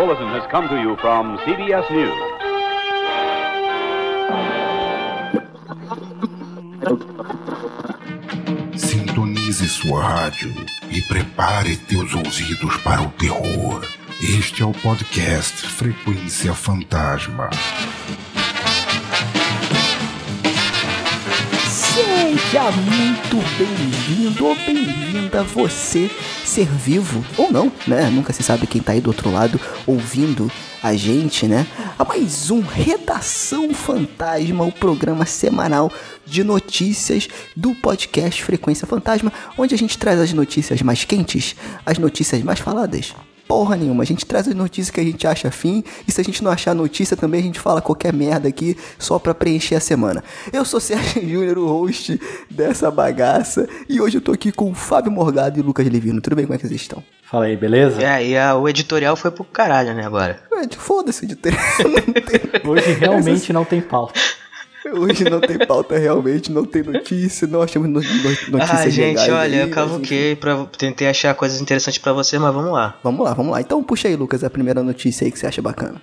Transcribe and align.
bulletin 0.00 0.28
has 0.28 0.46
come 0.50 0.66
to 0.66 0.80
you 0.80 0.96
from 0.96 1.36
CBS 1.44 1.84
News. 1.90 2.18
Sintonize 8.80 9.68
sua 9.68 10.02
rádio 10.02 10.54
e 10.90 11.02
prepare 11.02 11.76
teus 11.76 12.14
ouvidos 12.14 12.78
para 12.78 13.02
o 13.02 13.10
terror. 13.10 13.84
Este 14.22 14.62
é 14.62 14.64
o 14.64 14.72
podcast 14.72 15.66
Frequência 15.66 16.54
Fantasma. 16.54 17.50
Seja 22.30 22.70
muito 22.70 23.38
bem-vindo 23.58 24.46
ou 24.46 24.54
bem-vinda 24.54 25.42
você, 25.42 26.08
ser 26.44 26.64
vivo 26.64 27.24
ou 27.36 27.50
não, 27.50 27.72
né? 27.88 28.08
Nunca 28.08 28.32
se 28.32 28.40
sabe 28.40 28.68
quem 28.68 28.80
tá 28.80 28.92
aí 28.92 29.00
do 29.00 29.08
outro 29.08 29.32
lado 29.32 29.60
ouvindo 29.84 30.48
a 30.80 30.94
gente, 30.94 31.48
né? 31.48 31.66
A 31.98 32.04
mais 32.04 32.48
um 32.48 32.60
Redação 32.60 33.74
Fantasma, 33.74 34.64
o 34.64 34.70
programa 34.70 35.26
semanal 35.26 35.90
de 36.24 36.44
notícias 36.44 37.28
do 37.56 37.74
podcast 37.74 38.44
Frequência 38.44 38.86
Fantasma, 38.86 39.32
onde 39.58 39.74
a 39.74 39.78
gente 39.78 39.98
traz 39.98 40.20
as 40.20 40.32
notícias 40.32 40.80
mais 40.82 41.04
quentes, 41.04 41.56
as 41.84 41.98
notícias 41.98 42.40
mais 42.44 42.60
faladas 42.60 43.12
porra 43.50 43.74
nenhuma. 43.74 44.04
A 44.04 44.06
gente 44.06 44.24
traz 44.24 44.46
as 44.46 44.54
notícias 44.54 44.90
que 44.90 45.00
a 45.00 45.02
gente 45.02 45.26
acha 45.26 45.50
fim. 45.50 45.82
E 46.06 46.12
se 46.12 46.20
a 46.20 46.24
gente 46.24 46.44
não 46.44 46.52
achar 46.52 46.72
notícia 46.72 47.16
também, 47.16 47.40
a 47.40 47.42
gente 47.42 47.58
fala 47.58 47.82
qualquer 47.82 48.12
merda 48.12 48.46
aqui 48.46 48.76
só 48.96 49.18
pra 49.18 49.34
preencher 49.34 49.74
a 49.74 49.80
semana. 49.80 50.22
Eu 50.52 50.64
sou 50.64 50.78
Sérgio 50.78 51.20
Júnior, 51.28 51.58
o 51.58 51.66
host 51.66 52.20
dessa 52.48 52.92
bagaça. 52.92 53.68
E 53.88 54.00
hoje 54.00 54.18
eu 54.18 54.20
tô 54.20 54.30
aqui 54.30 54.52
com 54.52 54.70
o 54.70 54.74
Fábio 54.74 55.10
Morgado 55.10 55.58
e 55.58 55.62
o 55.62 55.64
Lucas 55.64 55.84
Livino. 55.88 56.20
Tudo 56.20 56.36
bem? 56.36 56.46
Como 56.46 56.54
é 56.54 56.58
que 56.58 56.68
vocês 56.68 56.80
estão? 56.80 57.02
Fala 57.24 57.46
aí, 57.46 57.56
beleza? 57.56 58.00
É, 58.00 58.24
e 58.24 58.38
a, 58.38 58.54
o 58.54 58.68
editorial 58.68 59.16
foi 59.16 59.32
pro 59.32 59.42
caralho, 59.42 59.94
né, 59.94 60.06
agora? 60.06 60.40
Foda-se 60.78 61.22
o 61.22 61.26
editorial. 61.26 61.60
Hoje 62.64 62.92
realmente 63.00 63.52
não 63.52 63.64
tem 63.64 63.80
pauta. 63.80 64.14
Hoje 64.92 65.24
não 65.24 65.40
tem 65.40 65.58
pauta 65.58 65.98
realmente, 65.98 66.50
não 66.50 66.64
tem 66.64 66.82
notícia, 66.82 67.46
não 67.46 67.62
achamos 67.62 67.88
no, 67.88 68.00
no, 68.00 68.30
notícias 68.48 68.70
Ah, 68.70 68.88
gente, 68.88 69.20
olha, 69.30 69.58
aí, 69.58 69.60
eu 69.60 69.70
cavuquei, 69.70 70.36
pra, 70.36 70.64
tentei 70.76 71.08
achar 71.08 71.34
coisas 71.34 71.60
interessantes 71.60 71.98
pra 71.98 72.12
você, 72.12 72.38
mas 72.38 72.54
vamos 72.54 72.72
lá. 72.72 72.98
Vamos 73.02 73.24
lá, 73.24 73.34
vamos 73.34 73.52
lá. 73.52 73.60
Então 73.60 73.82
puxa 73.82 74.08
aí, 74.08 74.16
Lucas, 74.16 74.42
a 74.44 74.50
primeira 74.50 74.82
notícia 74.82 75.24
aí 75.24 75.30
que 75.30 75.38
você 75.38 75.46
acha 75.46 75.62
bacana. 75.62 76.00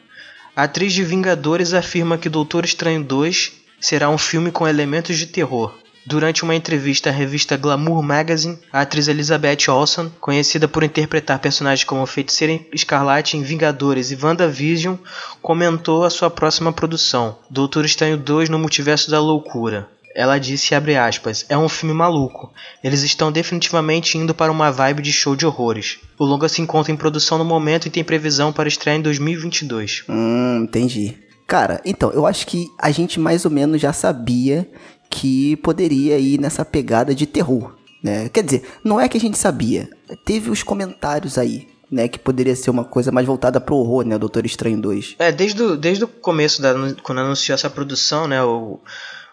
A 0.55 0.63
atriz 0.63 0.93
de 0.93 1.03
Vingadores 1.03 1.73
afirma 1.73 2.17
que 2.17 2.29
Doutor 2.29 2.65
Estranho 2.65 3.03
2 3.03 3.53
será 3.79 4.09
um 4.09 4.17
filme 4.17 4.51
com 4.51 4.67
elementos 4.67 5.17
de 5.17 5.27
terror. 5.27 5.73
Durante 6.07 6.45
uma 6.45 6.55
entrevista 6.55 7.09
à 7.09 7.11
revista 7.11 7.57
Glamour 7.57 8.01
Magazine, 8.01 8.57
a 8.71 8.79
atriz 8.79 9.09
Elizabeth 9.09 9.69
Olsen, 9.69 10.09
conhecida 10.21 10.65
por 10.65 10.81
interpretar 10.81 11.37
personagens 11.37 11.83
como 11.83 12.05
Feiticeira 12.05 12.61
Escarlate 12.71 13.35
em 13.35 13.43
Vingadores 13.43 14.09
e 14.09 14.15
WandaVision, 14.15 14.95
comentou 15.41 16.05
a 16.05 16.09
sua 16.09 16.29
próxima 16.29 16.71
produção, 16.71 17.37
Doutor 17.49 17.83
Estranho 17.83 18.15
2 18.15 18.47
no 18.47 18.57
Multiverso 18.57 19.11
da 19.11 19.19
Loucura. 19.19 19.89
Ela 20.15 20.37
disse, 20.37 20.73
aspas, 20.73 21.45
é 21.49 21.57
um 21.57 21.67
filme 21.67 21.93
maluco. 21.93 22.53
Eles 22.81 23.03
estão 23.03 23.29
definitivamente 23.29 24.17
indo 24.17 24.33
para 24.33 24.49
uma 24.49 24.71
vibe 24.71 25.01
de 25.01 25.11
show 25.11 25.35
de 25.35 25.45
horrores. 25.45 25.99
O 26.17 26.23
longa 26.23 26.47
se 26.47 26.61
encontra 26.61 26.93
em 26.93 26.95
produção 26.95 27.37
no 27.37 27.43
momento 27.43 27.85
e 27.85 27.91
tem 27.91 28.01
previsão 28.01 28.53
para 28.53 28.69
estrear 28.69 28.95
em 28.95 29.01
2022. 29.01 30.05
Hum, 30.07 30.61
entendi. 30.63 31.17
Cara, 31.47 31.79
então, 31.85 32.11
eu 32.11 32.25
acho 32.25 32.45
que 32.45 32.67
a 32.77 32.91
gente 32.91 33.21
mais 33.21 33.45
ou 33.45 33.51
menos 33.51 33.79
já 33.79 33.93
sabia 33.93 34.69
que 35.09 35.55
poderia 35.57 36.17
ir 36.17 36.39
nessa 36.39 36.63
pegada 36.65 37.13
de 37.13 37.25
terror, 37.25 37.75
né? 38.03 38.29
Quer 38.29 38.43
dizer, 38.43 38.63
não 38.83 38.99
é 38.99 39.07
que 39.07 39.17
a 39.17 39.19
gente 39.19 39.37
sabia. 39.37 39.89
Teve 40.25 40.49
os 40.49 40.63
comentários 40.63 41.37
aí, 41.37 41.67
né? 41.91 42.07
Que 42.07 42.19
poderia 42.19 42.55
ser 42.55 42.69
uma 42.69 42.83
coisa 42.83 43.11
mais 43.11 43.25
voltada 43.25 43.59
pro 43.59 43.75
horror, 43.75 44.05
né? 44.05 44.15
O 44.15 44.19
Doutor 44.19 44.45
Estranho 44.45 44.79
2. 44.79 45.15
É, 45.19 45.31
desde 45.31 45.61
o, 45.61 45.77
desde 45.77 46.03
o 46.03 46.07
começo, 46.07 46.61
da, 46.61 46.73
quando 47.03 47.19
anunciou 47.19 47.55
essa 47.55 47.69
produção, 47.69 48.27
né? 48.27 48.43
O, 48.43 48.79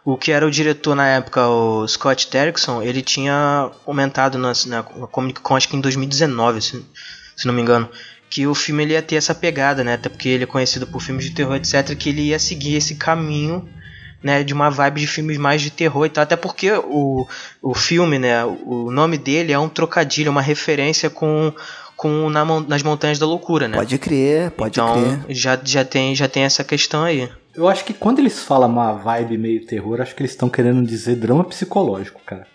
o 0.04 0.16
que 0.16 0.32
era 0.32 0.46
o 0.46 0.50
diretor 0.50 0.94
na 0.94 1.08
época, 1.08 1.48
o 1.48 1.86
Scott 1.88 2.30
Derrickson, 2.30 2.82
ele 2.82 3.02
tinha 3.02 3.70
comentado 3.84 4.38
na, 4.38 4.52
na 4.66 4.82
Comic 4.82 5.40
Con, 5.40 5.56
acho 5.56 5.68
que 5.68 5.76
em 5.76 5.80
2019, 5.80 6.60
se, 6.60 6.84
se 7.36 7.46
não 7.46 7.54
me 7.54 7.62
engano, 7.62 7.88
que 8.28 8.46
o 8.46 8.54
filme 8.54 8.82
ele 8.82 8.92
ia 8.92 9.02
ter 9.02 9.16
essa 9.16 9.34
pegada, 9.34 9.82
né? 9.82 9.94
Até 9.94 10.08
porque 10.08 10.28
ele 10.28 10.44
é 10.44 10.46
conhecido 10.46 10.86
por 10.86 11.00
filmes 11.00 11.24
de 11.24 11.30
terror, 11.32 11.56
etc. 11.56 11.96
Que 11.96 12.08
ele 12.08 12.22
ia 12.22 12.38
seguir 12.38 12.74
esse 12.74 12.96
caminho 12.96 13.68
né, 14.24 14.42
de 14.42 14.54
uma 14.54 14.70
vibe 14.70 15.02
de 15.02 15.06
filmes 15.06 15.36
mais 15.36 15.60
de 15.60 15.70
terror 15.70 16.06
e 16.06 16.08
tal. 16.08 16.22
Até 16.22 16.34
porque 16.34 16.72
o, 16.72 17.26
o 17.60 17.74
filme, 17.74 18.18
né, 18.18 18.42
o 18.44 18.90
nome 18.90 19.18
dele 19.18 19.52
é 19.52 19.58
um 19.58 19.68
trocadilho, 19.68 20.30
uma 20.30 20.40
referência 20.40 21.10
com 21.10 21.52
com 21.96 22.28
na, 22.28 22.44
nas 22.44 22.82
montanhas 22.82 23.20
da 23.20 23.26
loucura, 23.26 23.68
né? 23.68 23.76
Pode 23.76 23.96
crer, 23.98 24.50
pode 24.50 24.80
então, 24.80 25.00
crer. 25.00 25.36
já 25.36 25.58
já 25.62 25.84
tem 25.84 26.14
já 26.14 26.26
tem 26.26 26.42
essa 26.42 26.64
questão 26.64 27.04
aí. 27.04 27.30
Eu 27.54 27.68
acho 27.68 27.84
que 27.84 27.92
quando 27.92 28.18
eles 28.18 28.42
falam 28.42 28.68
uma 28.68 28.94
vibe 28.94 29.38
meio 29.38 29.64
terror, 29.64 30.00
acho 30.00 30.14
que 30.14 30.22
eles 30.22 30.32
estão 30.32 30.48
querendo 30.48 30.84
dizer 30.84 31.14
drama 31.14 31.44
psicológico, 31.44 32.20
cara. 32.26 32.46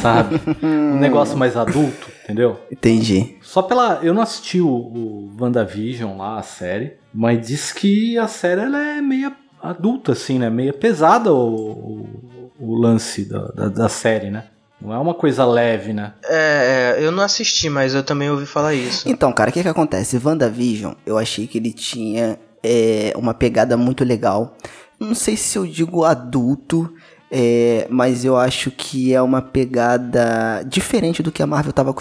Sabe? 0.00 0.40
um 0.62 1.00
negócio 1.00 1.36
mais 1.36 1.56
adulto, 1.56 2.08
entendeu? 2.22 2.60
Entendi. 2.70 3.36
Só 3.42 3.60
pela. 3.62 3.98
Eu 4.02 4.14
não 4.14 4.22
assisti 4.22 4.60
o, 4.60 4.68
o 4.68 5.36
WandaVision 5.40 6.16
lá, 6.16 6.38
a 6.38 6.42
série, 6.42 6.92
mas 7.12 7.44
diz 7.44 7.72
que 7.72 8.16
a 8.16 8.28
série 8.28 8.60
ela 8.60 8.80
é 8.80 9.00
meio 9.00 9.32
adulta, 9.62 10.12
assim, 10.12 10.38
né? 10.38 10.50
Meio 10.50 10.72
pesada 10.72 11.32
o, 11.32 11.36
o, 11.38 12.52
o 12.58 12.74
lance 12.74 13.24
da, 13.24 13.46
da, 13.48 13.68
da, 13.68 13.88
série, 13.88 14.30
né? 14.30 14.44
Não 14.80 14.92
é 14.92 14.98
uma 14.98 15.14
coisa 15.14 15.44
leve, 15.44 15.92
né? 15.92 16.12
É, 16.24 16.96
eu 17.00 17.10
não 17.10 17.22
assisti, 17.22 17.68
mas 17.68 17.94
eu 17.94 18.02
também 18.02 18.30
ouvi 18.30 18.46
falar 18.46 18.74
isso. 18.74 19.08
Então, 19.08 19.32
cara, 19.32 19.50
o 19.50 19.52
que 19.52 19.62
que 19.62 19.68
acontece? 19.68 20.20
WandaVision, 20.22 20.94
eu 21.04 21.16
achei 21.16 21.46
que 21.46 21.58
ele 21.58 21.72
tinha 21.72 22.38
é, 22.62 23.12
uma 23.16 23.32
pegada 23.32 23.76
muito 23.76 24.04
legal. 24.04 24.56
Não 24.98 25.14
sei 25.14 25.36
se 25.36 25.58
eu 25.58 25.66
digo 25.66 26.04
adulto, 26.04 26.92
é, 27.30 27.86
mas 27.90 28.24
eu 28.24 28.36
acho 28.36 28.70
que 28.70 29.12
é 29.12 29.20
uma 29.20 29.42
pegada 29.42 30.62
diferente 30.62 31.22
do 31.22 31.32
que 31.32 31.42
a 31.42 31.46
Marvel 31.46 31.70
estava 31.70 31.94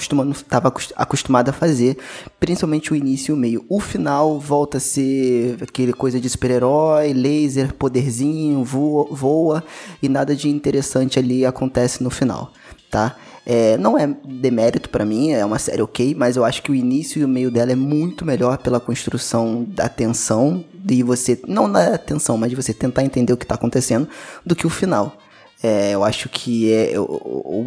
acostumada 0.96 1.50
a 1.50 1.53
fazer, 1.53 1.97
principalmente 2.40 2.94
o 2.94 2.96
início 2.96 3.31
e 3.31 3.34
o 3.34 3.38
meio. 3.38 3.66
O 3.68 3.80
final 3.80 4.40
volta 4.40 4.78
a 4.78 4.81
ser 4.81 5.58
aquele 5.64 5.94
coisa 5.94 6.19
de 6.19 6.30
super-herói, 6.30 7.14
laser, 7.14 7.74
poderzinho, 7.74 8.64
voa, 8.64 9.08
voa, 9.09 9.64
e 10.02 10.08
nada 10.08 10.35
de 10.35 10.47
interessante 10.47 11.18
ali 11.18 11.46
acontece 11.46 12.03
no 12.03 12.09
final, 12.09 12.53
tá? 12.91 13.16
É, 13.46 13.78
não 13.78 13.98
é 13.98 14.08
demérito 14.26 14.90
para 14.90 15.06
mim, 15.06 15.32
é 15.32 15.46
uma 15.46 15.60
série 15.60 15.82
ok, 15.82 16.16
mas 16.16 16.36
eu 16.36 16.44
acho 16.44 16.64
que 16.64 16.72
o 16.72 16.76
início 16.76 17.22
e 17.22 17.26
o 17.26 17.28
meio 17.28 17.52
dela 17.52 17.72
é 17.72 17.76
muito 17.76 18.26
melhor 18.26 18.58
pela 18.58 18.80
construção 18.80 19.64
da 19.68 19.88
tensão, 19.88 20.66
de 20.74 21.04
você, 21.04 21.40
não 21.48 21.72
da 21.72 21.96
tensão, 21.98 22.38
mas 22.38 22.50
de 22.50 22.56
você 22.56 22.74
tentar 22.74 23.04
entender 23.04 23.32
o 23.34 23.38
que 23.38 23.46
tá 23.46 23.54
acontecendo, 23.54 24.08
do 24.44 24.56
que 24.56 24.66
o 24.66 24.70
final. 24.70 25.18
É, 25.62 25.92
eu 25.92 26.04
acho 26.04 26.28
que 26.28 26.72
é, 26.72 26.94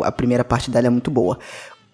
a 0.03 0.13
primeira 0.13 0.45
parte 0.45 0.71
dela 0.71 0.89
é 0.89 0.91
muito 0.91 1.11
boa. 1.11 1.39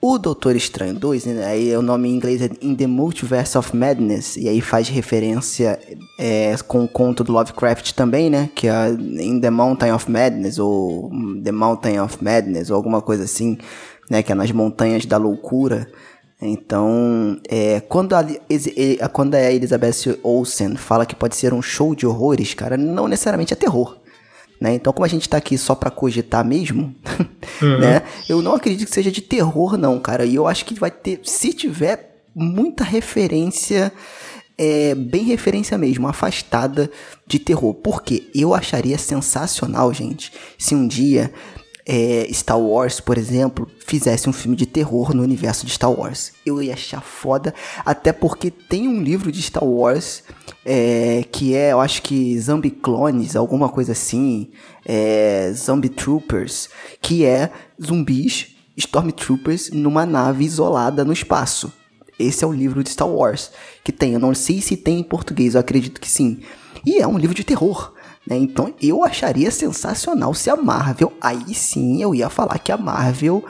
O 0.06 0.18
Doutor 0.18 0.54
Estranho 0.54 0.92
2, 0.92 1.24
né, 1.24 1.46
aí 1.46 1.74
o 1.74 1.80
nome 1.80 2.10
em 2.10 2.14
inglês 2.14 2.42
é 2.42 2.50
In 2.60 2.74
the 2.74 2.86
Multiverse 2.86 3.56
of 3.56 3.74
Madness, 3.74 4.36
e 4.36 4.46
aí 4.46 4.60
faz 4.60 4.86
referência 4.86 5.80
é, 6.18 6.54
com 6.68 6.84
o 6.84 6.88
conto 6.88 7.24
do 7.24 7.32
Lovecraft 7.32 7.92
também, 7.92 8.28
né? 8.28 8.50
Que 8.54 8.68
é 8.68 8.90
In 8.90 9.40
the 9.40 9.48
Mountain 9.48 9.92
of 9.92 10.10
Madness, 10.10 10.58
ou 10.58 11.10
The 11.42 11.52
Mountain 11.52 12.00
of 12.00 12.22
Madness, 12.22 12.68
ou 12.68 12.76
alguma 12.76 13.00
coisa 13.00 13.24
assim, 13.24 13.56
né? 14.10 14.22
Que 14.22 14.32
é 14.32 14.34
nas 14.34 14.52
montanhas 14.52 15.06
da 15.06 15.16
loucura. 15.16 15.90
Então, 16.38 17.40
é, 17.48 17.80
quando, 17.80 18.12
a, 18.12 18.26
quando 19.10 19.36
a 19.36 19.52
Elizabeth 19.52 20.18
Olsen 20.22 20.76
fala 20.76 21.06
que 21.06 21.16
pode 21.16 21.34
ser 21.34 21.54
um 21.54 21.62
show 21.62 21.94
de 21.94 22.06
horrores, 22.06 22.52
cara, 22.52 22.76
não 22.76 23.08
necessariamente 23.08 23.54
é 23.54 23.56
terror. 23.56 24.03
Né? 24.64 24.76
Então, 24.76 24.94
como 24.94 25.04
a 25.04 25.08
gente 25.08 25.28
tá 25.28 25.36
aqui 25.36 25.58
só 25.58 25.74
pra 25.74 25.90
cogitar 25.90 26.42
mesmo, 26.42 26.94
uhum. 27.60 27.78
né? 27.80 28.02
Eu 28.26 28.40
não 28.40 28.54
acredito 28.54 28.88
que 28.88 28.94
seja 28.94 29.12
de 29.12 29.20
terror, 29.20 29.76
não, 29.76 30.00
cara. 30.00 30.24
E 30.24 30.36
eu 30.36 30.46
acho 30.46 30.64
que 30.64 30.72
vai 30.72 30.90
ter, 30.90 31.20
se 31.22 31.52
tiver 31.52 32.24
muita 32.34 32.82
referência, 32.82 33.92
é, 34.56 34.94
bem 34.94 35.24
referência 35.24 35.76
mesmo, 35.76 36.08
afastada 36.08 36.90
de 37.26 37.38
terror. 37.38 37.74
Porque 37.74 38.30
eu 38.34 38.54
acharia 38.54 38.96
sensacional, 38.96 39.92
gente, 39.92 40.32
se 40.56 40.74
um 40.74 40.88
dia 40.88 41.30
é, 41.86 42.26
Star 42.32 42.58
Wars, 42.58 43.00
por 43.00 43.18
exemplo, 43.18 43.68
fizesse 43.86 44.28
um 44.28 44.32
filme 44.32 44.56
de 44.56 44.66
terror 44.66 45.14
no 45.14 45.22
universo 45.22 45.66
de 45.66 45.72
Star 45.72 45.90
Wars. 45.90 46.32
Eu 46.44 46.62
ia 46.62 46.74
achar 46.74 47.02
foda, 47.02 47.54
até 47.84 48.12
porque 48.12 48.50
tem 48.50 48.88
um 48.88 49.02
livro 49.02 49.30
de 49.30 49.42
Star 49.42 49.64
Wars 49.64 50.22
é, 50.64 51.24
que 51.30 51.54
é, 51.54 51.72
eu 51.72 51.80
acho 51.80 52.02
que 52.02 52.38
Zombie 52.40 52.70
Clones, 52.70 53.36
alguma 53.36 53.68
coisa 53.68 53.92
assim, 53.92 54.50
é, 54.84 55.52
Zombie 55.54 55.90
Troopers, 55.90 56.68
que 57.02 57.24
é 57.24 57.52
zumbis, 57.82 58.54
Stormtroopers, 58.76 59.70
numa 59.70 60.04
nave 60.04 60.44
isolada 60.44 61.04
no 61.04 61.12
espaço. 61.12 61.72
Esse 62.18 62.44
é 62.44 62.46
o 62.46 62.52
livro 62.52 62.82
de 62.82 62.90
Star 62.90 63.08
Wars 63.08 63.50
que 63.82 63.92
tem. 63.92 64.14
Eu 64.14 64.20
não 64.20 64.34
sei 64.34 64.60
se 64.60 64.76
tem 64.76 65.00
em 65.00 65.02
português, 65.02 65.54
eu 65.54 65.60
acredito 65.60 66.00
que 66.00 66.08
sim. 66.08 66.40
E 66.84 66.98
é 66.98 67.06
um 67.06 67.18
livro 67.18 67.34
de 67.34 67.44
terror. 67.44 67.93
Né? 68.26 68.36
Então 68.36 68.74
eu 68.80 69.04
acharia 69.04 69.50
sensacional 69.50 70.32
se 70.34 70.48
a 70.50 70.56
Marvel, 70.56 71.12
aí 71.20 71.54
sim 71.54 72.02
eu 72.02 72.14
ia 72.14 72.28
falar 72.30 72.58
que 72.58 72.72
a 72.72 72.76
Marvel 72.76 73.44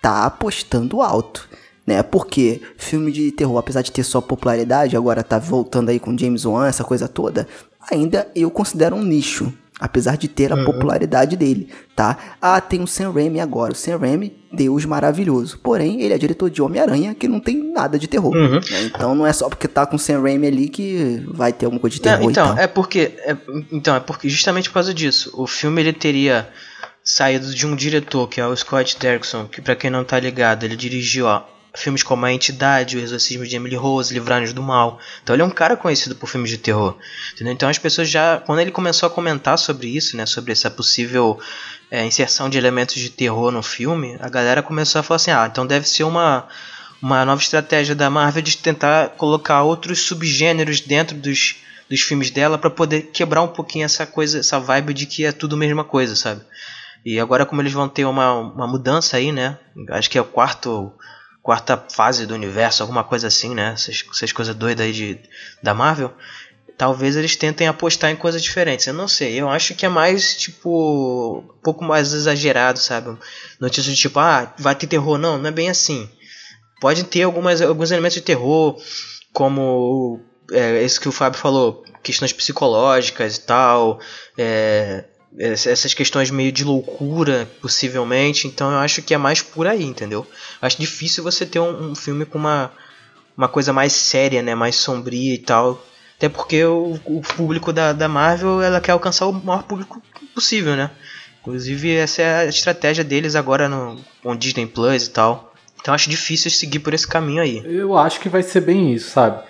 tá 0.00 0.24
apostando 0.26 1.02
alto. 1.02 1.48
né? 1.86 2.02
Porque 2.02 2.62
filme 2.76 3.12
de 3.12 3.30
terror, 3.32 3.58
apesar 3.58 3.82
de 3.82 3.92
ter 3.92 4.04
sua 4.04 4.22
popularidade, 4.22 4.96
agora 4.96 5.22
tá 5.22 5.38
voltando 5.38 5.90
aí 5.90 5.98
com 5.98 6.16
James 6.16 6.44
Wan, 6.44 6.66
essa 6.66 6.84
coisa 6.84 7.08
toda, 7.08 7.46
ainda 7.90 8.30
eu 8.34 8.50
considero 8.50 8.96
um 8.96 9.02
nicho. 9.02 9.52
Apesar 9.86 10.16
de 10.16 10.28
ter 10.28 10.50
a 10.50 10.56
Uhum. 10.56 10.64
popularidade 10.64 11.36
dele, 11.36 11.68
tá? 11.94 12.16
Ah, 12.40 12.58
tem 12.58 12.80
o 12.80 12.86
Sam 12.86 13.12
Raimi 13.12 13.38
agora. 13.38 13.72
O 13.72 13.76
Sam 13.76 13.98
Raimi, 13.98 14.34
Deus 14.50 14.86
maravilhoso. 14.86 15.58
Porém, 15.62 16.00
ele 16.00 16.14
é 16.14 16.16
diretor 16.16 16.48
de 16.48 16.62
Homem-Aranha, 16.62 17.14
que 17.14 17.28
não 17.28 17.38
tem 17.38 17.70
nada 17.70 17.98
de 17.98 18.08
terror. 18.08 18.34
Uhum. 18.34 18.54
né? 18.54 18.60
Então 18.84 19.14
não 19.14 19.26
é 19.26 19.32
só 19.34 19.46
porque 19.46 19.68
tá 19.68 19.84
com 19.84 19.96
o 19.96 19.98
Sam 19.98 20.22
Raimi 20.22 20.46
ali 20.46 20.68
que 20.70 21.22
vai 21.28 21.52
ter 21.52 21.66
alguma 21.66 21.80
coisa 21.80 21.94
de 21.96 22.00
terror 22.00 22.22
Não, 22.22 22.30
então, 22.30 22.56
é 22.58 22.66
porque. 22.66 23.12
é- 23.26 23.36
então, 23.70 23.94
é 23.94 24.00
porque 24.00 24.26
justamente 24.28 24.70
por 24.70 24.74
causa 24.74 24.94
disso. 24.94 25.30
O 25.34 25.46
filme 25.46 25.82
ele 25.82 25.92
teria 25.92 26.48
saído 27.02 27.54
de 27.54 27.66
um 27.66 27.76
diretor, 27.76 28.26
que 28.28 28.40
é 28.40 28.46
o 28.46 28.56
Scott 28.56 28.98
Derrickson, 28.98 29.46
que 29.46 29.60
pra 29.60 29.76
quem 29.76 29.90
não 29.90 30.02
tá 30.02 30.18
ligado, 30.18 30.64
ele 30.64 30.76
dirigiu 30.76 31.26
ó, 31.26 31.42
filmes 31.74 32.02
como 32.02 32.24
A 32.24 32.32
Entidade, 32.32 32.96
O 32.96 33.00
Exorcismo 33.00 33.46
de 33.46 33.56
Emily 33.56 33.76
Rose, 33.76 34.14
Livrar-nos 34.14 34.52
do 34.52 34.62
Mal. 34.62 34.98
Então 35.22 35.34
ele 35.34 35.42
é 35.42 35.44
um 35.44 35.50
cara 35.50 35.76
conhecido 35.76 36.14
por 36.14 36.28
filmes 36.28 36.50
de 36.50 36.58
terror. 36.58 36.96
Entendeu? 37.34 37.52
Então 37.52 37.68
as 37.68 37.78
pessoas 37.78 38.08
já. 38.08 38.38
Quando 38.38 38.60
ele 38.60 38.70
começou 38.70 39.06
a 39.06 39.10
comentar 39.10 39.58
sobre 39.58 39.88
isso, 39.88 40.16
né? 40.16 40.24
Sobre 40.26 40.52
essa 40.52 40.70
possível 40.70 41.38
é, 41.90 42.04
inserção 42.04 42.48
de 42.48 42.56
elementos 42.56 42.94
de 42.94 43.10
terror 43.10 43.50
no 43.50 43.62
filme, 43.62 44.16
a 44.20 44.28
galera 44.28 44.62
começou 44.62 45.00
a 45.00 45.02
falar 45.02 45.16
assim, 45.16 45.30
ah, 45.30 45.48
então 45.50 45.66
deve 45.66 45.88
ser 45.88 46.04
uma 46.04 46.48
uma 47.04 47.22
nova 47.22 47.42
estratégia 47.42 47.94
da 47.94 48.08
Marvel 48.08 48.42
de 48.42 48.56
tentar 48.56 49.10
colocar 49.10 49.62
outros 49.62 50.00
subgêneros 50.00 50.80
dentro 50.80 51.14
dos, 51.14 51.56
dos 51.86 52.00
filmes 52.00 52.30
dela 52.30 52.56
para 52.56 52.70
poder 52.70 53.10
quebrar 53.12 53.42
um 53.42 53.48
pouquinho 53.48 53.84
essa 53.84 54.06
coisa, 54.06 54.38
essa 54.38 54.58
vibe 54.58 54.94
de 54.94 55.04
que 55.04 55.26
é 55.26 55.30
tudo 55.30 55.54
a 55.54 55.58
mesma 55.58 55.84
coisa, 55.84 56.16
sabe? 56.16 56.40
E 57.04 57.20
agora 57.20 57.44
como 57.44 57.60
eles 57.60 57.74
vão 57.74 57.90
ter 57.90 58.06
uma, 58.06 58.32
uma 58.32 58.66
mudança 58.66 59.18
aí, 59.18 59.32
né? 59.32 59.58
Acho 59.90 60.08
que 60.08 60.16
é 60.16 60.20
o 60.22 60.24
quarto 60.24 60.94
quarta 61.44 61.76
fase 61.76 62.24
do 62.24 62.32
universo, 62.32 62.82
alguma 62.82 63.04
coisa 63.04 63.26
assim, 63.28 63.54
né? 63.54 63.74
Essas, 63.74 64.02
essas 64.10 64.32
coisas 64.32 64.54
doidas 64.56 64.86
aí 64.86 64.92
de, 64.92 65.20
da 65.62 65.74
Marvel. 65.74 66.10
Talvez 66.78 67.16
eles 67.16 67.36
tentem 67.36 67.68
apostar 67.68 68.10
em 68.10 68.16
coisas 68.16 68.42
diferentes. 68.42 68.86
Eu 68.86 68.94
não 68.94 69.06
sei. 69.06 69.38
Eu 69.38 69.50
acho 69.50 69.74
que 69.74 69.84
é 69.84 69.88
mais, 69.90 70.36
tipo, 70.38 71.44
um 71.46 71.62
pouco 71.62 71.84
mais 71.84 72.14
exagerado, 72.14 72.78
sabe? 72.78 73.16
Notícia 73.60 73.92
de 73.92 74.00
tipo, 74.00 74.18
ah, 74.18 74.54
vai 74.58 74.74
ter 74.74 74.86
terror. 74.86 75.18
Não, 75.18 75.36
não 75.36 75.46
é 75.46 75.52
bem 75.52 75.68
assim. 75.68 76.08
Pode 76.80 77.04
ter 77.04 77.24
algumas, 77.24 77.60
alguns 77.60 77.90
elementos 77.90 78.14
de 78.14 78.22
terror, 78.22 78.80
como 79.30 80.22
é, 80.50 80.82
esse 80.82 80.98
que 80.98 81.10
o 81.10 81.12
Fábio 81.12 81.38
falou, 81.38 81.84
questões 82.02 82.32
psicológicas 82.32 83.36
e 83.36 83.40
tal, 83.42 84.00
é, 84.38 85.04
essas 85.38 85.92
questões 85.94 86.30
meio 86.30 86.52
de 86.52 86.64
loucura, 86.64 87.48
possivelmente. 87.60 88.46
Então 88.46 88.70
eu 88.70 88.78
acho 88.78 89.02
que 89.02 89.14
é 89.14 89.18
mais 89.18 89.42
por 89.42 89.66
aí, 89.66 89.82
entendeu? 89.82 90.26
Acho 90.62 90.80
difícil 90.80 91.24
você 91.24 91.44
ter 91.44 91.58
um, 91.58 91.90
um 91.90 91.94
filme 91.94 92.24
com 92.24 92.38
uma, 92.38 92.70
uma 93.36 93.48
coisa 93.48 93.72
mais 93.72 93.92
séria, 93.92 94.42
né? 94.42 94.54
Mais 94.54 94.76
sombria 94.76 95.34
e 95.34 95.38
tal. 95.38 95.84
Até 96.16 96.28
porque 96.28 96.64
o, 96.64 96.98
o 97.04 97.20
público 97.20 97.72
da, 97.72 97.92
da 97.92 98.08
Marvel 98.08 98.62
ela 98.62 98.80
quer 98.80 98.92
alcançar 98.92 99.26
o 99.26 99.32
maior 99.32 99.64
público 99.64 100.00
possível, 100.34 100.76
né? 100.76 100.90
Inclusive 101.40 101.94
essa 101.94 102.22
é 102.22 102.36
a 102.38 102.46
estratégia 102.46 103.04
deles 103.04 103.34
agora 103.34 103.68
no 103.68 103.98
com 104.22 104.36
Disney 104.36 104.66
Plus 104.66 105.06
e 105.06 105.10
tal. 105.10 105.52
Então 105.80 105.92
acho 105.92 106.08
difícil 106.08 106.50
seguir 106.50 106.78
por 106.78 106.94
esse 106.94 107.06
caminho 107.06 107.42
aí. 107.42 107.60
Eu 107.64 107.98
acho 107.98 108.20
que 108.20 108.28
vai 108.28 108.42
ser 108.42 108.60
bem 108.60 108.94
isso, 108.94 109.10
sabe? 109.10 109.42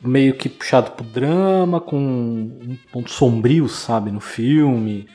Meio 0.00 0.34
que 0.34 0.48
puxado 0.48 0.92
pro 0.92 1.04
drama, 1.04 1.80
com 1.80 1.98
um 1.98 2.78
ponto 2.92 3.10
sombrio, 3.10 3.68
sabe, 3.68 4.10
no 4.10 4.20
filme, 4.20 5.06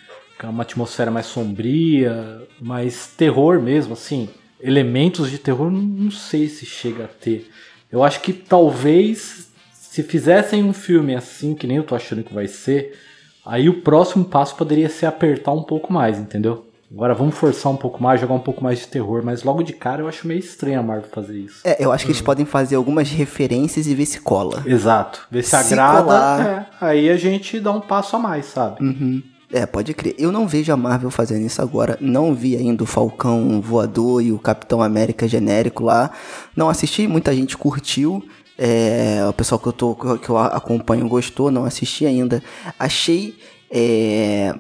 uma 0.48 0.64
atmosfera 0.64 1.10
mais 1.12 1.26
sombria, 1.26 2.42
mais 2.62 3.08
terror 3.08 3.60
mesmo, 3.62 3.94
assim. 3.94 4.30
Elementos 4.62 5.30
de 5.32 5.38
terror, 5.38 5.72
não- 5.72 6.12
sei 6.12 6.48
se 6.48 6.66
chega 6.66 7.06
a 7.06 7.08
ter. 7.08 7.50
Eu 7.92 8.04
acho 8.04 8.20
que 8.22 8.32
talvez, 8.34 9.48
se 9.74 10.04
fizessem 10.04 10.64
um 10.64 10.74
filme 10.74 11.16
assim, 11.16 11.56
que 11.56 11.66
nem 11.68 11.78
eu 11.78 11.84
tô 11.84 11.96
achando 11.96 12.24
que 12.24 12.34
vai 12.34 12.48
ser, 12.48 12.98
aí 13.46 13.68
o 13.70 13.82
próximo 13.82 14.26
passo 14.26 14.56
poderia 14.56 14.90
ser 14.90 15.06
apertar 15.08 15.52
um 15.54 15.64
pouco 15.64 15.92
mais, 15.92 16.18
entendeu? 16.20 16.66
Agora 16.92 17.14
vamos 17.14 17.36
forçar 17.38 17.72
um 17.72 17.78
pouco 17.78 18.02
mais, 18.02 18.20
jogar 18.20 18.34
um 18.34 18.40
pouco 18.40 18.64
mais 18.64 18.80
de 18.80 18.88
terror, 18.88 19.22
mas 19.24 19.44
logo 19.44 19.62
de 19.62 19.74
cara 19.74 20.02
eu 20.02 20.08
acho 20.08 20.28
meio 20.28 20.40
estranho 20.40 20.80
a 20.80 20.84
Marvel 20.84 21.10
fazer 21.12 21.38
isso. 21.38 21.62
É, 21.64 21.84
eu 21.84 21.92
acho 21.92 22.04
que 22.06 22.12
eles 22.12 22.22
podem 22.22 22.46
fazer 22.46 22.76
algumas 22.76 23.10
referências 23.12 23.86
e 23.86 23.94
ver 23.94 24.08
se 24.08 24.20
cola. 24.22 24.64
Exato. 24.66 25.28
Ver 25.30 25.44
se, 25.44 25.52
Se 25.52 25.56
agrada. 25.56 26.02
colar. 26.04 26.48
é, 26.48 26.66
aí 26.86 27.10
a 27.10 27.16
gente 27.16 27.60
dá 27.60 27.72
um 27.72 27.80
passo 27.82 28.16
a 28.16 28.20
mais, 28.20 28.46
sabe? 28.48 28.84
Uhum. 28.84 29.22
É, 29.52 29.66
pode 29.66 29.94
crer. 29.96 30.16
Eu 30.18 30.32
não 30.32 30.48
vejo 30.48 30.72
a 30.72 30.78
Marvel 30.78 31.10
fazendo 31.10 31.46
isso 31.46 31.62
agora. 31.62 31.98
Não 32.00 32.36
vi 32.36 32.56
ainda 32.56 32.84
o 32.84 32.86
Falcão 32.86 33.60
Voador 33.60 34.22
e 34.22 34.32
o 34.32 34.38
Capitão 34.38 34.82
América 34.82 35.28
genérico 35.28 35.84
lá. 35.84 36.12
Não 36.56 36.70
assisti, 36.70 37.08
muita 37.08 37.34
gente 37.34 37.58
curtiu. 37.58 38.24
É, 38.58 39.26
o 39.28 39.34
pessoal 39.34 39.58
que 39.58 39.68
eu, 39.68 39.74
tô, 39.74 39.96
que 39.96 40.30
eu 40.30 40.38
acompanho 40.38 41.08
gostou, 41.08 41.50
não 41.50 41.66
assisti 41.66 42.06
ainda. 42.06 42.44
Achei 42.78 43.36
é, 43.72 44.54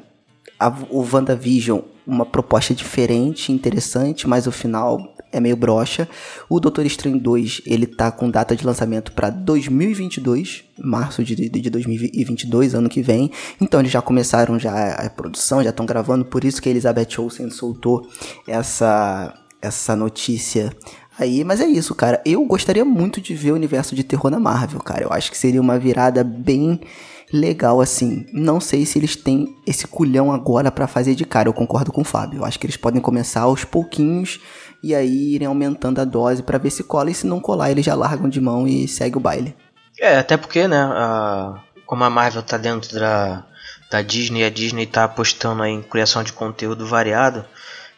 a, 0.59 0.69
o 0.89 1.06
WandaVision 1.12 1.81
uma 2.07 2.25
proposta 2.25 2.74
diferente, 2.74 3.51
interessante, 3.51 4.27
mas 4.27 4.47
o 4.47 4.51
final 4.51 5.13
é 5.31 5.40
meio 5.40 5.56
broxa. 5.56 6.08
O 6.50 6.60
Doutor 6.60 6.86
Estranho 6.86 7.20
2, 7.20 7.62
ele 7.66 7.86
tá 7.86 8.12
com 8.12 8.30
data 8.30 8.56
de 8.56 8.66
lançamento 8.66 9.12
para 9.12 9.30
2022, 9.30 10.64
março 10.78 11.24
de, 11.24 11.36
de 11.36 11.50
de 11.50 11.70
2022, 11.70 12.74
ano 12.74 12.90
que 12.90 13.02
vem. 13.02 13.31
Então 13.60 13.80
eles 13.80 13.92
já 13.92 14.02
começaram 14.02 14.60
já 14.60 14.94
a 14.94 15.10
produção, 15.10 15.64
já 15.64 15.70
estão 15.70 15.86
gravando, 15.86 16.26
por 16.26 16.44
isso 16.44 16.62
que 16.62 16.70
a 16.70 16.72
Elizabeth 16.72 17.20
Olsen 17.20 17.50
soltou 17.50 18.08
essa 18.48 19.34
essa 19.62 19.94
notícia 19.94 20.72
aí, 21.18 21.44
mas 21.44 21.60
é 21.60 21.66
isso, 21.66 21.94
cara. 21.94 22.22
Eu 22.26 22.46
gostaria 22.46 22.86
muito 22.86 23.20
de 23.20 23.36
ver 23.36 23.52
o 23.52 23.56
universo 23.56 23.94
de 23.94 24.04
terror 24.04 24.31
na 24.31 24.40
Marvel, 24.40 24.80
cara. 24.80 25.04
Eu 25.04 25.12
acho 25.12 25.30
que 25.30 25.38
seria 25.38 25.60
uma 25.60 25.78
virada 25.78 26.24
bem 26.24 26.80
legal 27.31 27.81
assim. 27.81 28.26
Não 28.34 28.60
sei 28.60 28.86
se 28.86 28.98
eles 29.00 29.16
têm 29.16 29.56
esse 29.66 29.86
culhão 29.88 30.31
agora 30.31 30.72
pra 30.72 30.88
fazer 30.88 31.16
de 31.16 31.26
cara. 31.26 31.48
Eu 31.50 31.54
concordo 31.54 31.92
com 31.92 32.02
o 32.02 32.06
Fábio. 32.06 32.40
Eu 32.40 32.46
acho 32.46 32.60
que 32.60 32.66
eles 32.66 32.78
podem 32.78 33.02
começar 33.02 33.42
aos 33.42 33.64
pouquinhos 33.64 34.40
e 34.84 34.96
aí 34.96 35.36
irem 35.36 35.48
aumentando 35.48 36.00
a 36.00 36.06
dose 36.06 36.42
pra 36.44 36.58
ver 36.58 36.70
se 36.72 36.84
cola 36.84 37.12
e 37.12 37.14
se 37.14 37.28
não 37.28 37.40
colar, 37.40 37.70
eles 37.72 37.86
já 37.86 37.94
largam 37.96 38.30
de 38.30 38.40
mão 38.40 38.68
e 38.68 38.88
segue 38.88 39.18
o 39.18 39.22
baile. 39.22 39.56
É, 40.00 40.18
até 40.18 40.38
porque, 40.38 40.68
né, 40.68 40.78
a- 40.81 41.62
como 41.86 42.04
a 42.04 42.10
Marvel 42.10 42.42
tá 42.44 42.58
dentro 42.58 42.98
da, 42.98 43.46
da 43.92 44.02
Disney, 44.02 44.44
a 44.46 44.50
Disney 44.50 44.86
tá 44.86 45.04
apostando 45.04 45.64
em 45.66 45.81
criação 45.81 46.24
de 46.24 46.31
conteúdo 46.31 46.86
variado. 46.86 47.44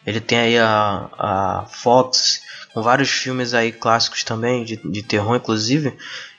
Ele 0.04 0.20
tem 0.20 0.38
aí 0.38 0.58
a, 0.58 1.08
a 1.16 1.66
Fox, 1.70 2.40
com 2.74 2.82
vários 2.82 3.10
filmes 3.10 3.54
aí 3.54 3.70
clássicos 3.70 4.24
também, 4.24 4.64
de, 4.64 4.76
de 4.76 5.02
terror 5.02 5.36
inclusive. 5.36 5.96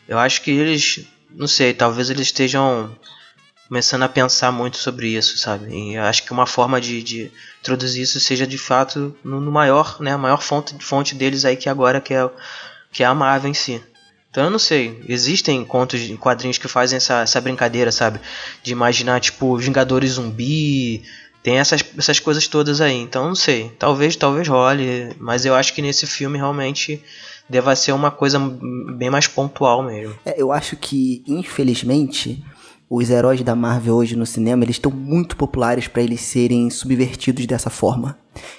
Eu 0.08 0.20
acho 0.20 0.42
que 0.42 0.52
eles, 0.52 1.06
não 1.34 1.48
sei, 1.48 1.74
talvez 1.74 2.10
eles 2.10 2.28
estejam 2.28 2.96
começando 3.68 4.04
a 4.04 4.10
pensar 4.10 4.52
muito 4.52 4.78
sobre 4.78 5.10
isso, 5.10 5.38
sabe? 5.38 5.74
E 5.74 5.98
acho 5.98 6.24
que 6.24 6.32
uma 6.32 6.46
forma 6.46 6.80
de, 6.80 7.02
de 7.02 7.32
introduzir 7.60 8.04
isso 8.04 8.20
seja 8.20 8.46
de 8.46 8.58
fato 8.58 9.16
no, 9.24 9.40
no 9.42 9.52
maior, 9.52 9.98
né, 10.00 10.12
a 10.12 10.18
maior 10.18 10.42
fonte, 10.42 10.76
fonte 10.80 11.16
deles 11.16 11.44
aí 11.46 11.56
que 11.56 11.70
agora 11.70 12.00
que 12.00 12.14
é, 12.14 12.30
que 12.92 13.04
é 13.04 13.06
a 13.06 13.16
Marvel 13.16 13.50
em 13.50 13.54
si. 13.54 13.82
Então 14.30 14.46
eu 14.46 14.50
não 14.50 14.60
sei, 14.60 15.04
existem 15.08 15.64
contos 15.64 16.02
em 16.02 16.18
quadrinhos 16.18 16.58
que 16.58 16.68
fazem 16.68 16.98
essa, 16.98 17.22
essa 17.22 17.40
brincadeira, 17.40 17.92
sabe? 17.92 18.20
De 18.64 18.72
imaginar, 18.72 19.20
tipo, 19.20 19.56
Vingadores 19.58 20.14
zumbi, 20.14 21.04
tem 21.44 21.60
essas, 21.60 21.84
essas 21.98 22.20
coisas 22.20 22.48
todas 22.48 22.82
aí. 22.82 22.96
Então 22.96 23.28
não 23.28 23.36
sei, 23.36 23.72
talvez, 23.78 24.16
talvez 24.16 24.48
role, 24.48 25.16
mas 25.20 25.46
eu 25.46 25.54
acho 25.54 25.74
que 25.74 25.82
nesse 25.82 26.08
filme 26.08 26.38
realmente 26.38 27.04
deva 27.50 27.76
ser 27.76 27.92
uma 27.92 28.12
coisa 28.12 28.40
bem 28.96 29.10
mais 29.10 29.28
pontual 29.28 29.84
mesmo. 29.84 30.16
É, 30.26 30.42
eu 30.42 30.52
acho 30.52 30.76
que, 30.76 31.24
infelizmente, 31.28 32.44
os 32.90 33.10
heróis 33.10 33.42
da 33.42 33.56
Marvel 33.56 33.96
hoje 33.96 34.16
no 34.16 34.26
cinema, 34.26 34.64
eles 34.64 34.76
estão 34.76 34.92
muito 34.92 35.36
populares 35.36 35.88
pra 35.88 36.02
eles 36.02 36.22
serem 36.22 36.70
subvertidos 36.70 37.46
dessa 37.46 37.70
forma. 37.70 38.18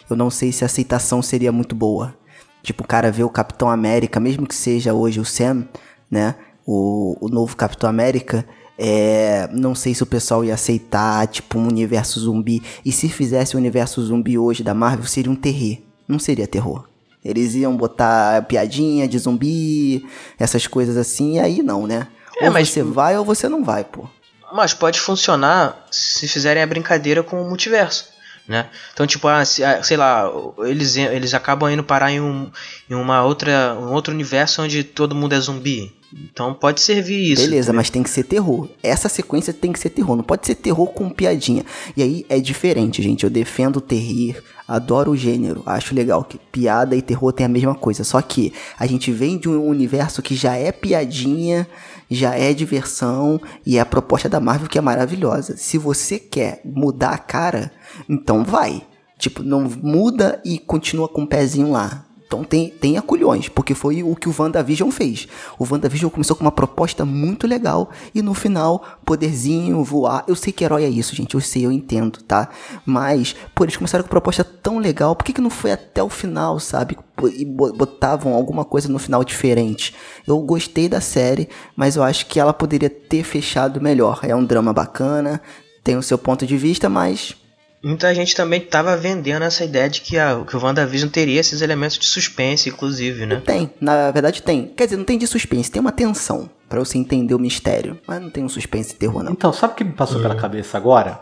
Eu 0.09 0.17
não 0.17 0.31
sei 0.31 0.53
se 0.53 0.65
a 0.65 0.67
aceitação 0.67 1.23
seria 1.23 1.53
muito 1.53 1.75
boa. 1.75 2.17
Tipo, 2.63 2.83
o 2.83 2.87
cara 2.87 3.13
vê 3.13 3.23
o 3.23 3.29
Capitão 3.29 3.69
América, 3.69 4.19
mesmo 4.19 4.47
que 4.47 4.55
seja 4.55 4.95
hoje 4.95 5.21
o 5.21 5.25
Sam, 5.25 5.69
né? 6.11 6.35
O, 6.67 7.17
o 7.21 7.29
novo 7.29 7.57
Capitão 7.57 7.89
América. 7.89 8.45
É, 8.77 9.49
não 9.53 9.75
sei 9.75 9.95
se 9.95 10.03
o 10.03 10.07
pessoal 10.07 10.45
ia 10.45 10.55
aceitar, 10.55 11.27
tipo, 11.29 11.59
um 11.59 11.69
universo 11.69 12.19
zumbi. 12.19 12.63
E 12.85 12.91
se 12.91 13.09
fizesse 13.09 13.55
o 13.55 13.59
universo 13.59 14.03
zumbi 14.03 14.39
hoje 14.39 14.65
da 14.65 14.75
Marvel, 14.75 15.07
seria 15.07 15.31
um 15.31 15.37
terror. 15.37 15.79
Não 16.09 16.19
seria 16.19 16.47
terror. 16.47 16.89
Eles 17.25 17.55
iam 17.55 17.77
botar 17.77 18.43
piadinha 18.43 19.09
de 19.09 19.19
zumbi, 19.19 20.07
essas 20.39 20.67
coisas 20.67 20.97
assim, 20.97 21.37
e 21.37 21.41
aí 21.41 21.63
não, 21.63 21.87
né? 21.87 22.07
É, 22.41 22.47
ou 22.49 22.53
mas- 22.53 22.69
você 22.69 22.83
vai 22.83 23.17
ou 23.17 23.25
você 23.25 23.49
não 23.49 23.65
vai, 23.65 23.83
pô. 23.85 24.07
Mas 24.53 24.73
pode 24.75 25.01
funcionar 25.01 25.87
se 25.91 26.29
fizerem 26.29 26.63
a 26.63 26.67
brincadeira 26.67 27.23
com 27.23 27.43
o 27.43 27.49
multiverso. 27.49 28.14
Né? 28.47 28.69
Então, 28.93 29.07
tipo, 29.07 29.27
ah, 29.27 29.41
ah, 29.41 29.83
sei 29.83 29.97
lá, 29.97 30.31
eles, 30.59 30.97
eles 30.97 31.35
acabam 31.35 31.71
indo 31.71 31.83
parar 31.83 32.13
em, 32.13 32.21
um, 32.21 32.51
em 32.91 32.95
uma 32.95 33.25
outra, 33.25 33.75
um 33.81 33.93
outro 33.93 34.13
universo 34.13 34.63
onde 34.63 34.85
todo 34.85 35.15
mundo 35.15 35.35
é 35.35 35.41
zumbi. 35.41 35.93
Então 36.13 36.55
pode 36.55 36.81
servir 36.81 37.33
isso. 37.33 37.43
Beleza, 37.43 37.73
mas 37.73 37.91
tem 37.91 38.03
que 38.03 38.11
ser 38.11 38.23
terror. 38.23 38.69
Essa 38.83 39.09
sequência 39.09 39.53
tem 39.53 39.73
que 39.73 39.81
ser 39.81 39.91
terror, 39.91 40.15
não 40.15 40.23
pode 40.23 40.47
ser 40.47 40.55
terror 40.55 40.87
com 40.87 41.11
piadinha. 41.11 41.65
E 41.97 42.03
aí 42.03 42.27
é 42.29 42.39
diferente, 42.39 43.03
gente. 43.03 43.25
Eu 43.25 43.31
defendo 43.31 43.79
o 43.79 43.81
terrir, 43.81 44.41
adoro 44.69 45.11
o 45.11 45.17
gênero, 45.17 45.63
acho 45.67 45.95
legal 45.95 46.23
que 46.23 46.39
piada 46.39 46.95
e 46.95 47.03
terror 47.03 47.33
tem 47.33 47.47
a 47.47 47.49
mesma 47.49 47.75
coisa. 47.75 48.05
Só 48.05 48.23
que 48.23 48.53
a 48.79 48.87
gente 48.87 49.11
vem 49.11 49.37
de 49.39 49.49
um 49.49 49.67
universo 49.67 50.23
que 50.23 50.37
já 50.37 50.55
é 50.55 50.71
piadinha, 50.71 51.67
já 52.09 52.37
é 52.37 52.53
diversão 52.53 53.41
e 53.67 53.77
é 53.77 53.81
a 53.81 53.87
proposta 53.87 54.29
da 54.29 54.39
Marvel 54.39 54.69
que 54.69 54.79
é 54.79 54.81
maravilhosa. 54.81 55.57
Se 55.57 55.79
você 55.79 56.19
quer 56.19 56.61
mudar 56.65 57.11
a 57.11 57.19
cara, 57.19 57.73
então 58.09 58.45
vai. 58.45 58.83
Tipo, 59.19 59.43
não 59.43 59.63
muda 59.63 60.41
e 60.45 60.59
continua 60.59 61.09
com 61.09 61.23
o 61.23 61.27
pezinho 61.27 61.71
lá. 61.71 62.05
Então 62.27 62.43
tem, 62.43 62.69
tem 62.69 62.99
aculhões, 62.99 63.49
porque 63.49 63.75
foi 63.75 64.03
o 64.03 64.17
que 64.17 64.29
o 64.29 64.35
WandaVision 64.37 64.91
fez. 64.91 65.29
O 65.57 65.65
WandaVision 65.71 66.11
começou 66.11 66.35
com 66.35 66.43
uma 66.43 66.51
proposta 66.51 67.05
muito 67.05 67.47
legal 67.47 67.91
e 68.13 68.21
no 68.23 68.35
final, 68.35 68.83
poderzinho, 69.05 69.85
voar. 69.85 70.25
Eu 70.27 70.35
sei 70.35 70.53
que 70.53 70.65
herói 70.65 70.83
é 70.85 70.89
isso, 70.89 71.15
gente, 71.15 71.35
eu 71.35 71.41
sei, 71.41 71.65
eu 71.65 71.71
entendo, 71.71 72.21
tá? 72.23 72.49
Mas, 72.85 73.37
pô, 73.55 73.65
eles 73.65 73.77
começaram 73.77 74.03
com 74.03 74.11
proposta 74.11 74.43
tão 74.43 74.79
legal, 74.79 75.15
por 75.15 75.23
que, 75.25 75.33
que 75.35 75.41
não 75.41 75.51
foi 75.51 75.71
até 75.73 76.03
o 76.03 76.09
final, 76.09 76.59
sabe? 76.59 76.99
E 77.37 77.45
bo- 77.45 77.73
botavam 77.73 78.35
alguma 78.35 78.65
coisa 78.65 78.89
no 78.89 78.99
final 78.99 79.23
diferente. 79.23 79.95
Eu 80.27 80.41
gostei 80.41 80.89
da 80.89 81.01
série, 81.01 81.49
mas 81.77 81.95
eu 81.95 82.03
acho 82.03 82.27
que 82.27 82.41
ela 82.41 82.53
poderia 82.53 82.91
ter 82.91 83.23
fechado 83.23 83.81
melhor. 83.81 84.21
É 84.23 84.35
um 84.35 84.45
drama 84.45 84.73
bacana, 84.73 85.41
tem 85.85 85.97
o 85.97 86.03
seu 86.03 86.19
ponto 86.19 86.45
de 86.45 86.57
vista, 86.57 86.89
mas 86.89 87.37
Muita 87.85 88.15
gente 88.15 88.35
também 88.35 88.61
tava 88.61 88.97
vendendo 88.97 89.43
essa 89.43 89.63
ideia 89.65 89.91
de 89.91 90.01
que, 90.01 90.19
a, 90.19 90.43
que 90.49 90.57
o 90.57 90.61
WandaVision 90.65 91.11
teria 91.11 91.39
esses 91.39 91.61
elementos 91.61 91.99
de 91.99 92.07
suspense, 92.07 92.69
inclusive, 92.71 93.27
né? 93.27 93.43
Tem, 93.45 93.71
na 93.81 94.11
verdade 94.11 94.43
tem. 94.43 94.69
Quer 94.69 94.85
dizer, 94.87 94.97
não 94.97 95.05
tem 95.05 95.19
de 95.19 95.27
suspense, 95.27 95.71
tem 95.71 95.81
uma 95.81 95.93
tensão 95.93 96.49
pra 96.69 96.79
você 96.81 96.97
entender 96.97 97.35
o 97.35 97.39
mistério, 97.39 97.99
mas 98.07 98.21
não 98.23 98.31
tem 98.31 98.43
um 98.43 98.49
suspense 98.49 98.95
e 98.95 98.97
terror 98.97 99.23
não. 99.23 99.33
Então, 99.33 99.53
sabe 99.53 99.75
o 99.75 99.77
que 99.77 99.85
me 99.85 99.93
passou 99.93 100.21
pela 100.21 100.35
cabeça 100.35 100.79
agora? 100.79 101.21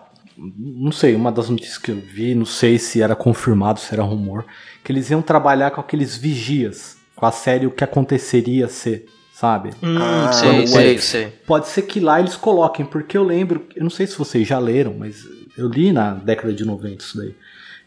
Não 0.56 0.92
sei, 0.92 1.14
uma 1.14 1.30
das 1.32 1.48
notícias 1.48 1.78
que 1.78 1.90
eu 1.90 1.96
vi, 2.00 2.34
não 2.34 2.46
sei 2.46 2.78
se 2.78 3.02
era 3.02 3.14
confirmado, 3.16 3.80
se 3.80 3.92
era 3.92 4.02
rumor, 4.02 4.46
que 4.84 4.90
eles 4.92 5.10
iam 5.10 5.20
trabalhar 5.20 5.72
com 5.72 5.80
aqueles 5.80 6.16
vigias, 6.16 6.96
com 7.14 7.26
a 7.26 7.32
série 7.32 7.66
O 7.66 7.70
que 7.70 7.84
aconteceria 7.84 8.66
ser, 8.68 9.06
sabe? 9.34 9.70
Hum, 9.82 9.98
Ah, 10.00 10.32
sei, 10.32 10.66
sei, 10.66 10.98
sei. 10.98 11.26
Pode 11.46 11.68
ser 11.68 11.82
que 11.82 12.00
lá 12.00 12.18
eles 12.20 12.36
coloquem, 12.36 12.86
porque 12.86 13.16
eu 13.18 13.24
lembro, 13.24 13.66
eu 13.76 13.82
não 13.82 13.90
sei 13.90 14.06
se 14.06 14.16
vocês 14.16 14.46
já 14.48 14.58
leram, 14.58 14.94
mas 14.98 15.16
eu 15.56 15.68
li 15.68 15.92
na 15.92 16.14
década 16.14 16.52
de 16.52 16.64
90 16.64 17.02
isso 17.02 17.18
daí. 17.18 17.34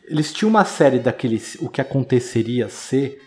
Eles 0.07 0.31
tinham 0.31 0.49
uma 0.49 0.65
série 0.65 0.99
daqueles 0.99 1.57
O 1.59 1.67
que 1.67 1.81
aconteceria 1.81 2.69
ser, 2.69 3.21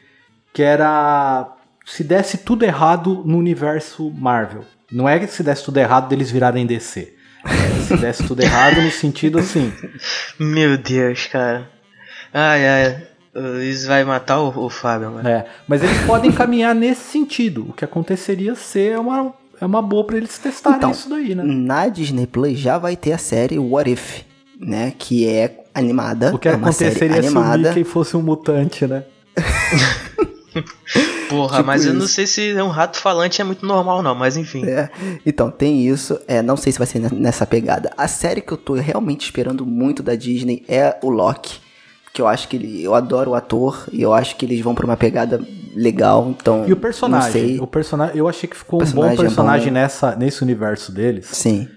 que 0.52 0.62
era 0.62 1.56
se 1.84 2.04
desse 2.04 2.38
tudo 2.38 2.64
errado 2.64 3.22
no 3.24 3.38
universo 3.38 4.10
Marvel. 4.10 4.64
Não 4.92 5.08
é 5.08 5.18
que 5.18 5.26
se 5.26 5.42
desse 5.42 5.64
tudo 5.64 5.78
errado 5.78 6.08
deles 6.08 6.30
virarem 6.30 6.66
DC. 6.66 7.14
É, 7.44 7.82
se 7.82 7.96
desse 7.96 8.26
tudo 8.26 8.42
errado 8.42 8.80
no 8.82 8.90
sentido 8.90 9.38
assim. 9.38 9.72
Meu 10.38 10.76
Deus, 10.76 11.26
cara. 11.26 11.70
Ai, 12.32 12.66
ai. 12.66 13.08
O 13.34 13.40
Luiz 13.40 13.86
vai 13.86 14.04
matar 14.04 14.40
o, 14.40 14.66
o 14.66 14.68
Fábio 14.68 15.08
agora. 15.08 15.28
É, 15.28 15.46
mas 15.66 15.82
eles 15.82 15.98
podem 16.02 16.32
caminhar 16.32 16.74
nesse 16.74 17.10
sentido. 17.10 17.66
O 17.68 17.72
que 17.72 17.84
aconteceria 17.84 18.54
ser 18.54 18.92
é 18.92 18.98
uma, 18.98 19.32
é 19.60 19.64
uma 19.64 19.80
boa 19.80 20.04
pra 20.04 20.16
eles 20.16 20.38
testarem 20.38 20.78
Então, 20.78 20.90
isso 20.90 21.08
daí, 21.08 21.34
né? 21.34 21.42
Na 21.44 21.88
Disney 21.88 22.26
Plus 22.26 22.58
já 22.58 22.78
vai 22.78 22.96
ter 22.96 23.12
a 23.12 23.18
série 23.18 23.58
What 23.58 23.90
If, 23.90 24.22
né? 24.60 24.92
Que 24.98 25.28
é 25.28 25.64
animada. 25.74 26.34
O 26.34 26.38
que 26.38 26.48
é 26.48 26.54
uma 26.56 26.72
série 26.72 26.90
aconteceria 26.90 27.22
se 27.22 27.28
o. 27.28 27.68
Mickey 27.68 27.84
fosse 27.84 28.16
um 28.16 28.22
mutante, 28.22 28.86
né? 28.86 29.04
Porra, 31.28 31.56
Tipo 31.58 31.66
mas 31.66 31.84
eu 31.84 31.92
não 31.94 32.06
sei 32.06 32.26
se 32.26 32.54
um 32.54 32.68
rato 32.68 32.96
falante 32.98 33.40
é 33.40 33.44
muito 33.44 33.64
normal, 33.64 34.02
não, 34.02 34.14
mas 34.14 34.36
enfim. 34.36 34.64
É, 34.66 34.88
então, 35.26 35.50
tem 35.50 35.86
isso. 35.86 36.18
É, 36.26 36.40
não 36.42 36.56
sei 36.56 36.72
se 36.72 36.78
vai 36.78 36.86
ser 36.86 36.98
ne- 37.00 37.10
nessa 37.12 37.46
pegada. 37.46 37.92
A 37.96 38.08
série 38.08 38.40
que 38.40 38.50
eu 38.52 38.56
tô 38.56 38.72
realmente 38.74 39.24
esperando 39.24 39.64
muito 39.66 40.02
da 40.02 40.14
Disney 40.14 40.64
é 40.66 40.96
o 41.02 41.10
Loki. 41.10 41.60
Que 42.14 42.22
eu 42.22 42.26
acho 42.26 42.48
que 42.48 42.56
ele. 42.56 42.82
Eu 42.82 42.94
adoro 42.94 43.32
o 43.32 43.34
ator 43.34 43.86
e 43.92 44.00
eu 44.02 44.12
acho 44.14 44.36
que 44.36 44.46
eles 44.46 44.60
vão 44.60 44.74
pra 44.74 44.86
uma 44.86 44.96
pegada 44.96 45.40
legal. 45.76 46.28
Então. 46.30 46.64
E 46.66 46.72
o 46.72 46.76
personagem? 46.76 47.26
Não 47.42 47.48
sei. 47.48 47.60
O 47.60 47.66
personagem, 47.66 48.16
eu 48.16 48.26
achei 48.26 48.48
que 48.48 48.56
ficou 48.56 48.78
um 48.78 48.84
Personagem 48.84 49.16
bom 49.16 49.22
é 49.22 49.26
personagem 49.26 49.66
bom. 49.68 49.74
nessa, 49.74 50.16
nesse 50.16 50.42
universo 50.42 50.90
deles. 50.90 51.26
Sim. 51.30 51.68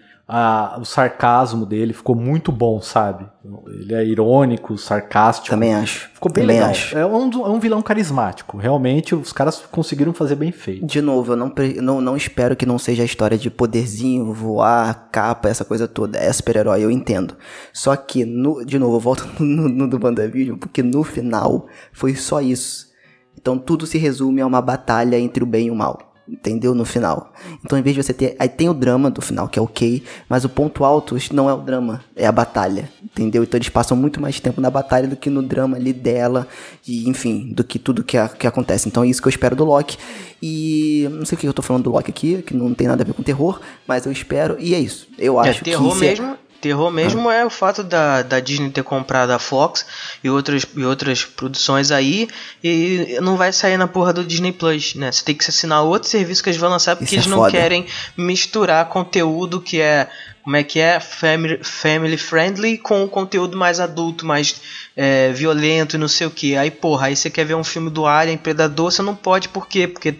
O 0.80 0.86
sarcasmo 0.86 1.66
dele 1.66 1.92
ficou 1.92 2.16
muito 2.16 2.52
bom, 2.52 2.82
sabe? 2.82 3.26
Ele 3.68 3.94
é 3.94 4.06
irônico, 4.06 4.78
sarcástico. 4.78 5.50
Também 5.50 5.74
acho. 5.76 6.10
Ficou 6.14 6.32
bem 6.32 6.44
Também 6.44 6.56
legal. 6.58 6.72
acho. 6.72 6.98
É 6.98 7.06
um, 7.06 7.30
é 7.30 7.50
um 7.50 7.60
vilão 7.60 7.82
carismático. 7.82 8.58
Realmente, 8.58 9.14
os 9.14 9.34
caras 9.34 9.62
conseguiram 9.72 10.14
fazer 10.14 10.36
bem 10.36 10.52
feito. 10.52 10.86
De 10.86 11.02
novo, 11.02 11.34
eu 11.34 11.36
não, 11.36 11.52
não, 11.82 12.00
não 12.00 12.16
espero 12.16 12.56
que 12.56 12.66
não 12.66 12.80
seja 12.80 13.04
a 13.04 13.06
história 13.06 13.38
de 13.38 13.50
poderzinho, 13.50 14.34
voar, 14.34 15.10
capa, 15.12 15.50
essa 15.50 15.66
coisa 15.66 15.88
toda. 15.88 16.18
É 16.18 16.32
super-herói, 16.32 16.82
eu 16.82 16.92
entendo. 16.92 17.36
Só 17.74 17.96
que, 17.96 18.24
no, 18.24 18.64
de 18.64 18.80
novo, 18.80 18.96
eu 18.96 19.00
volto 19.02 19.28
no, 19.44 19.68
no 19.68 19.88
do 19.88 20.00
WandaVision, 20.02 20.58
porque 20.58 20.82
no 20.82 21.04
final 21.04 21.68
foi 21.92 22.16
só 22.16 22.40
isso. 22.40 22.92
Então 23.38 23.58
tudo 23.58 23.88
se 23.88 23.98
resume 23.98 24.40
a 24.42 24.46
uma 24.46 24.62
batalha 24.62 25.20
entre 25.20 25.44
o 25.44 25.48
bem 25.48 25.68
e 25.68 25.72
o 25.72 25.76
mal. 25.76 26.11
Entendeu? 26.28 26.74
No 26.74 26.86
final. 26.86 27.34
Então, 27.66 27.78
em 27.78 27.82
vez 27.82 27.96
de 27.96 28.02
você 28.04 28.14
ter. 28.14 28.36
Aí 28.40 28.48
tem 28.48 28.70
o 28.70 28.74
drama 28.74 29.10
do 29.10 29.22
final, 29.22 29.48
que 29.50 29.60
é 29.60 29.62
ok, 29.62 30.02
mas 30.30 30.46
o 30.46 30.50
ponto 30.50 30.86
alto 30.86 31.18
não 31.34 31.50
é 31.50 31.54
o 31.54 31.58
drama, 31.58 32.04
é 32.16 32.26
a 32.26 32.32
batalha. 32.32 32.90
Entendeu? 33.04 33.44
Então 33.44 33.58
eles 33.58 33.68
passam 33.68 33.98
muito 33.98 34.22
mais 34.22 34.40
tempo 34.40 34.62
na 34.62 34.70
batalha 34.70 35.08
do 35.08 35.16
que 35.18 35.30
no 35.30 35.42
drama 35.42 35.76
ali 35.76 35.92
dela, 35.92 36.48
e 36.88 37.10
enfim, 37.10 37.52
do 37.54 37.64
que 37.64 37.78
tudo 37.78 38.04
que, 38.04 38.18
a- 38.18 38.30
que 38.30 38.48
acontece. 38.48 38.88
Então 38.88 39.04
é 39.04 39.08
isso 39.08 39.22
que 39.22 39.28
eu 39.28 39.32
espero 39.32 39.56
do 39.56 39.66
Loki. 39.66 39.98
E 40.42 41.08
não 41.12 41.26
sei 41.26 41.36
o 41.36 41.40
que 41.40 41.48
eu 41.48 41.54
tô 41.54 41.62
falando 41.62 41.84
do 41.84 41.92
Loki 41.92 42.10
aqui, 42.10 42.42
que 42.42 42.56
não 42.56 42.74
tem 42.74 42.88
nada 42.88 43.04
a 43.04 43.06
ver 43.06 43.14
com 43.14 43.22
terror, 43.22 43.60
mas 43.88 44.06
eu 44.06 44.12
espero, 44.12 44.56
e 44.60 44.74
é 44.74 44.80
isso. 44.80 45.08
Eu 45.18 45.40
É, 45.44 45.50
acho 45.50 45.64
terror 45.64 45.92
que. 45.94 46.00
se 46.00 46.06
é- 46.06 46.10
mesmo. 46.10 46.38
Terror 46.62 46.92
mesmo 46.92 47.30
é 47.32 47.46
o 47.46 47.50
fato 47.50 47.84
da, 47.84 48.22
da 48.22 48.40
Disney 48.40 48.70
ter 48.70 48.84
comprado 48.84 49.32
a 49.32 49.40
Fox 49.40 49.86
e 50.24 50.30
outras, 50.30 50.66
e 50.76 50.86
outras 50.86 51.26
produções 51.26 51.92
aí 51.92 52.28
e 52.64 53.18
não 53.22 53.36
vai 53.36 53.52
sair 53.52 53.78
na 53.78 53.88
porra 53.88 54.14
do 54.14 54.24
Disney 54.24 54.52
Plus, 54.52 54.94
né? 54.96 55.12
Você 55.12 55.26
tem 55.26 55.36
que 55.36 55.44
assinar 55.50 55.84
outro 55.84 56.08
serviço 56.08 56.44
que 56.44 56.50
eles 56.50 56.60
vão 56.60 56.70
lançar 56.70 56.96
porque 56.96 57.16
Isso 57.16 57.16
é 57.16 57.18
eles 57.18 57.28
não 57.28 57.40
foda. 57.40 57.52
querem 57.52 57.86
misturar 58.16 58.88
conteúdo 58.90 59.60
que 59.60 59.82
é, 59.82 60.08
como 60.44 60.56
é 60.56 60.64
que 60.64 60.80
é, 60.80 61.00
family, 61.00 61.60
family 61.64 62.18
friendly 62.18 62.78
com 62.78 63.08
conteúdo 63.08 63.58
mais 63.58 63.80
adulto, 63.80 64.26
mais 64.26 64.62
é, 64.96 65.32
violento 65.32 65.96
e 65.96 66.00
não 66.00 66.08
sei 66.08 66.28
o 66.28 66.32
que. 66.32 66.56
Aí, 66.56 66.70
porra, 66.70 67.08
aí 67.08 67.16
você 67.16 67.30
quer 67.30 67.46
ver 67.46 67.56
um 67.56 67.64
filme 67.64 67.90
do 67.90 68.06
Alien, 68.06 68.38
Predador, 68.38 68.92
você 68.92 69.02
não 69.02 69.16
pode, 69.16 69.50
por 69.50 69.68
quê? 69.68 69.88
Porque 69.88 70.16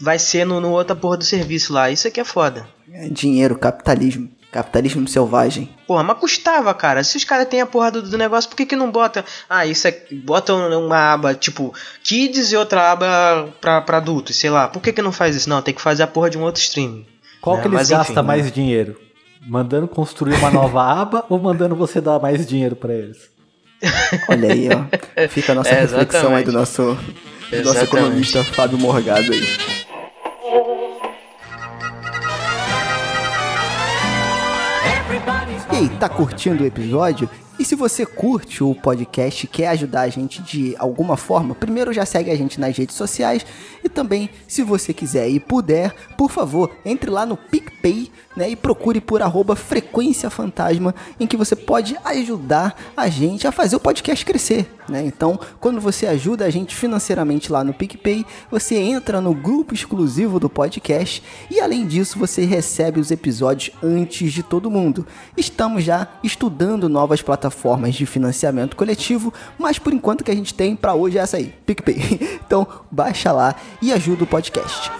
vai 0.00 0.18
ser 0.18 0.44
no, 0.44 0.60
no 0.60 0.70
outra 0.70 0.96
porra 0.96 1.16
do 1.18 1.24
serviço 1.24 1.72
lá. 1.72 1.90
Isso 1.90 2.08
aqui 2.08 2.20
é 2.20 2.24
foda. 2.24 2.66
é 2.92 3.08
dinheiro, 3.08 3.58
capitalismo. 3.58 4.30
Capitalismo 4.54 5.08
selvagem. 5.08 5.68
Porra, 5.84 6.04
mas 6.04 6.16
custava, 6.16 6.72
cara. 6.72 7.02
Se 7.02 7.16
os 7.16 7.24
caras 7.24 7.48
têm 7.48 7.60
a 7.60 7.66
porra 7.66 7.90
do, 7.90 8.02
do 8.02 8.16
negócio, 8.16 8.48
por 8.48 8.54
que, 8.54 8.64
que 8.64 8.76
não 8.76 8.88
bota. 8.88 9.24
Ah, 9.50 9.66
isso 9.66 9.88
aqui. 9.88 10.14
Bota 10.14 10.54
uma 10.54 11.12
aba, 11.12 11.34
tipo, 11.34 11.74
Kids 12.04 12.52
e 12.52 12.56
outra 12.56 12.92
aba 12.92 13.48
pra, 13.60 13.80
pra 13.80 13.96
adultos, 13.96 14.36
sei 14.36 14.50
lá. 14.50 14.68
Por 14.68 14.80
que, 14.80 14.92
que 14.92 15.02
não 15.02 15.10
faz 15.10 15.34
isso? 15.34 15.48
Não, 15.50 15.60
tem 15.60 15.74
que 15.74 15.82
fazer 15.82 16.04
a 16.04 16.06
porra 16.06 16.30
de 16.30 16.38
um 16.38 16.42
outro 16.42 16.62
streaming. 16.62 17.04
Qual 17.40 17.56
É, 17.58 17.62
que 17.62 17.66
eles 17.66 17.74
mas 17.80 17.88
gastam 17.90 18.14
enfim, 18.14 18.26
mais 18.28 18.52
dinheiro? 18.52 18.96
Mandando 19.44 19.88
construir 19.88 20.34
uma 20.34 20.52
nova 20.52 20.82
aba 21.02 21.24
ou 21.28 21.40
mandando 21.40 21.74
você 21.74 22.00
dar 22.00 22.20
mais 22.20 22.46
dinheiro 22.46 22.76
pra 22.76 22.94
eles? 22.94 23.28
Olha 24.28 24.52
aí, 24.52 24.68
ó. 24.68 24.84
Fica 25.30 25.50
a 25.50 25.54
nossa 25.56 25.70
É, 25.70 25.80
reflexão 25.80 26.32
aí 26.32 26.44
do 26.44 26.52
nosso, 26.52 26.96
do 27.50 27.62
nosso 27.64 27.80
economista 27.82 28.44
Fábio 28.44 28.78
Morgado 28.78 29.32
aí. 29.32 29.83
E 35.74 35.76
aí, 35.76 35.88
tá 35.88 36.08
curtindo 36.08 36.62
o 36.62 36.66
episódio? 36.66 37.28
E 37.58 37.64
se 37.64 37.74
você 37.74 38.06
curte 38.06 38.62
o 38.62 38.76
podcast 38.76 39.44
e 39.44 39.48
quer 39.48 39.66
ajudar 39.70 40.02
a 40.02 40.08
gente 40.08 40.40
de 40.40 40.76
alguma 40.78 41.16
forma, 41.16 41.52
primeiro 41.52 41.92
já 41.92 42.06
segue 42.06 42.30
a 42.30 42.36
gente 42.36 42.60
nas 42.60 42.78
redes 42.78 42.94
sociais 42.94 43.44
e 43.82 43.88
também, 43.88 44.30
se 44.46 44.62
você 44.62 44.94
quiser 44.94 45.28
e 45.28 45.40
puder, 45.40 45.92
por 46.16 46.30
favor, 46.30 46.70
entre 46.84 47.10
lá 47.10 47.26
no 47.26 47.36
PicPay 47.36 48.08
né, 48.36 48.48
e 48.50 48.56
procure 48.56 49.00
por 49.00 49.22
arroba 49.22 49.56
Frequência 49.56 50.30
Fantasma, 50.30 50.94
em 51.18 51.26
que 51.26 51.36
você 51.36 51.54
pode 51.54 51.96
ajudar 52.04 52.76
a 52.96 53.08
gente 53.08 53.46
a 53.46 53.52
fazer 53.52 53.76
o 53.76 53.80
podcast 53.80 54.24
crescer. 54.24 54.70
Né? 54.88 55.04
Então, 55.06 55.38
quando 55.60 55.80
você 55.80 56.06
ajuda 56.06 56.44
a 56.44 56.50
gente 56.50 56.74
financeiramente 56.74 57.50
lá 57.50 57.64
no 57.64 57.72
PicPay, 57.72 58.24
você 58.50 58.76
entra 58.76 59.20
no 59.20 59.34
grupo 59.34 59.74
exclusivo 59.74 60.38
do 60.38 60.50
podcast 60.50 61.22
e, 61.50 61.60
além 61.60 61.86
disso, 61.86 62.18
você 62.18 62.44
recebe 62.44 63.00
os 63.00 63.10
episódios 63.10 63.74
antes 63.82 64.32
de 64.32 64.42
todo 64.42 64.70
mundo. 64.70 65.06
Estamos 65.36 65.84
já 65.84 66.08
estudando 66.22 66.88
novas 66.88 67.22
plataformas 67.22 67.94
de 67.94 68.04
financiamento 68.04 68.76
coletivo, 68.76 69.32
mas 69.58 69.78
por 69.78 69.92
enquanto 69.92 70.24
que 70.24 70.30
a 70.30 70.36
gente 70.36 70.52
tem 70.52 70.76
para 70.76 70.94
hoje 70.94 71.18
é 71.18 71.22
essa 71.22 71.36
aí, 71.36 71.54
PicPay. 71.64 72.34
Então, 72.44 72.66
baixa 72.90 73.32
lá 73.32 73.54
e 73.80 73.90
ajuda 73.90 74.24
o 74.24 74.26
podcast. 74.26 74.90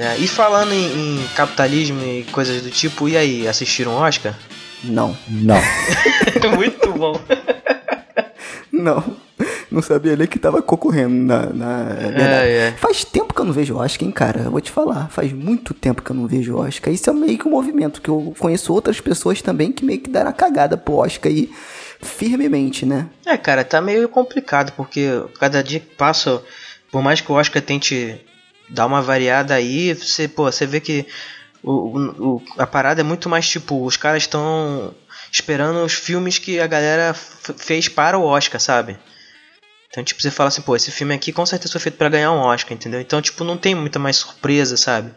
É, 0.00 0.16
e 0.16 0.26
falando 0.26 0.72
em, 0.72 1.18
em 1.18 1.28
capitalismo 1.36 2.02
e 2.02 2.24
coisas 2.32 2.62
do 2.62 2.70
tipo, 2.70 3.06
e 3.06 3.18
aí, 3.18 3.46
assistiram 3.46 3.92
Oscar? 3.92 4.34
Não. 4.82 5.14
Não. 5.28 5.60
Muito 6.56 6.90
bom. 6.94 7.20
Não. 8.72 9.04
Não 9.70 9.82
sabia 9.82 10.16
nem 10.16 10.26
que 10.26 10.38
tava 10.38 10.62
concorrendo 10.62 11.14
na. 11.14 11.46
na 11.52 11.82
verdade. 11.92 12.48
É, 12.48 12.68
é. 12.68 12.72
Faz 12.78 13.04
tempo 13.04 13.34
que 13.34 13.40
eu 13.42 13.44
não 13.44 13.52
vejo 13.52 13.76
Oscar, 13.76 14.06
hein, 14.08 14.10
cara? 14.10 14.40
Eu 14.40 14.50
vou 14.50 14.60
te 14.62 14.70
falar. 14.70 15.10
Faz 15.10 15.34
muito 15.34 15.74
tempo 15.74 16.02
que 16.02 16.10
eu 16.10 16.16
não 16.16 16.26
vejo 16.26 16.56
Oscar. 16.56 16.92
Isso 16.92 17.10
é 17.10 17.12
meio 17.12 17.38
que 17.38 17.46
um 17.46 17.50
movimento, 17.50 18.00
que 18.00 18.08
eu 18.08 18.34
conheço 18.38 18.72
outras 18.72 19.00
pessoas 19.02 19.42
também 19.42 19.70
que 19.70 19.84
meio 19.84 20.00
que 20.00 20.08
deram 20.08 20.30
a 20.30 20.32
cagada 20.32 20.78
pro 20.78 20.96
Oscar 20.96 21.30
aí 21.30 21.50
firmemente, 22.00 22.86
né? 22.86 23.06
É, 23.26 23.36
cara, 23.36 23.62
tá 23.62 23.82
meio 23.82 24.08
complicado, 24.08 24.72
porque 24.72 25.08
cada 25.38 25.62
dia 25.62 25.78
que 25.78 25.94
passa, 25.94 26.42
por 26.90 27.02
mais 27.02 27.20
que 27.20 27.30
o 27.30 27.34
Oscar 27.34 27.60
tente 27.60 28.18
dar 28.70 28.86
uma 28.86 29.02
variada 29.02 29.54
aí, 29.54 29.92
você, 29.94 30.26
pô, 30.28 30.44
você 30.50 30.66
vê 30.66 30.80
que 30.80 31.06
o, 31.62 31.98
o- 32.36 32.42
a 32.56 32.66
parada 32.66 33.00
é 33.00 33.04
muito 33.04 33.28
mais 33.28 33.48
tipo, 33.48 33.84
os 33.84 33.96
caras 33.96 34.22
estão 34.22 34.94
esperando 35.30 35.84
os 35.84 35.92
filmes 35.92 36.38
que 36.38 36.58
a 36.58 36.66
galera 36.66 37.14
fez 37.14 37.88
para 37.88 38.18
o 38.18 38.24
Oscar, 38.24 38.60
sabe? 38.60 38.96
Então, 39.90 40.04
tipo, 40.04 40.22
você 40.22 40.30
fala 40.30 40.48
assim, 40.48 40.62
pô, 40.62 40.76
esse 40.76 40.90
filme 40.92 41.12
aqui 41.14 41.32
com 41.32 41.44
certeza 41.44 41.72
foi 41.72 41.80
feito 41.80 41.96
pra 41.98 42.08
ganhar 42.08 42.30
um 42.32 42.38
Oscar, 42.38 42.72
entendeu? 42.74 43.00
Então, 43.00 43.20
tipo, 43.20 43.42
não 43.42 43.56
tem 43.56 43.74
muita 43.74 43.98
mais 43.98 44.16
surpresa, 44.16 44.76
sabe? 44.76 45.10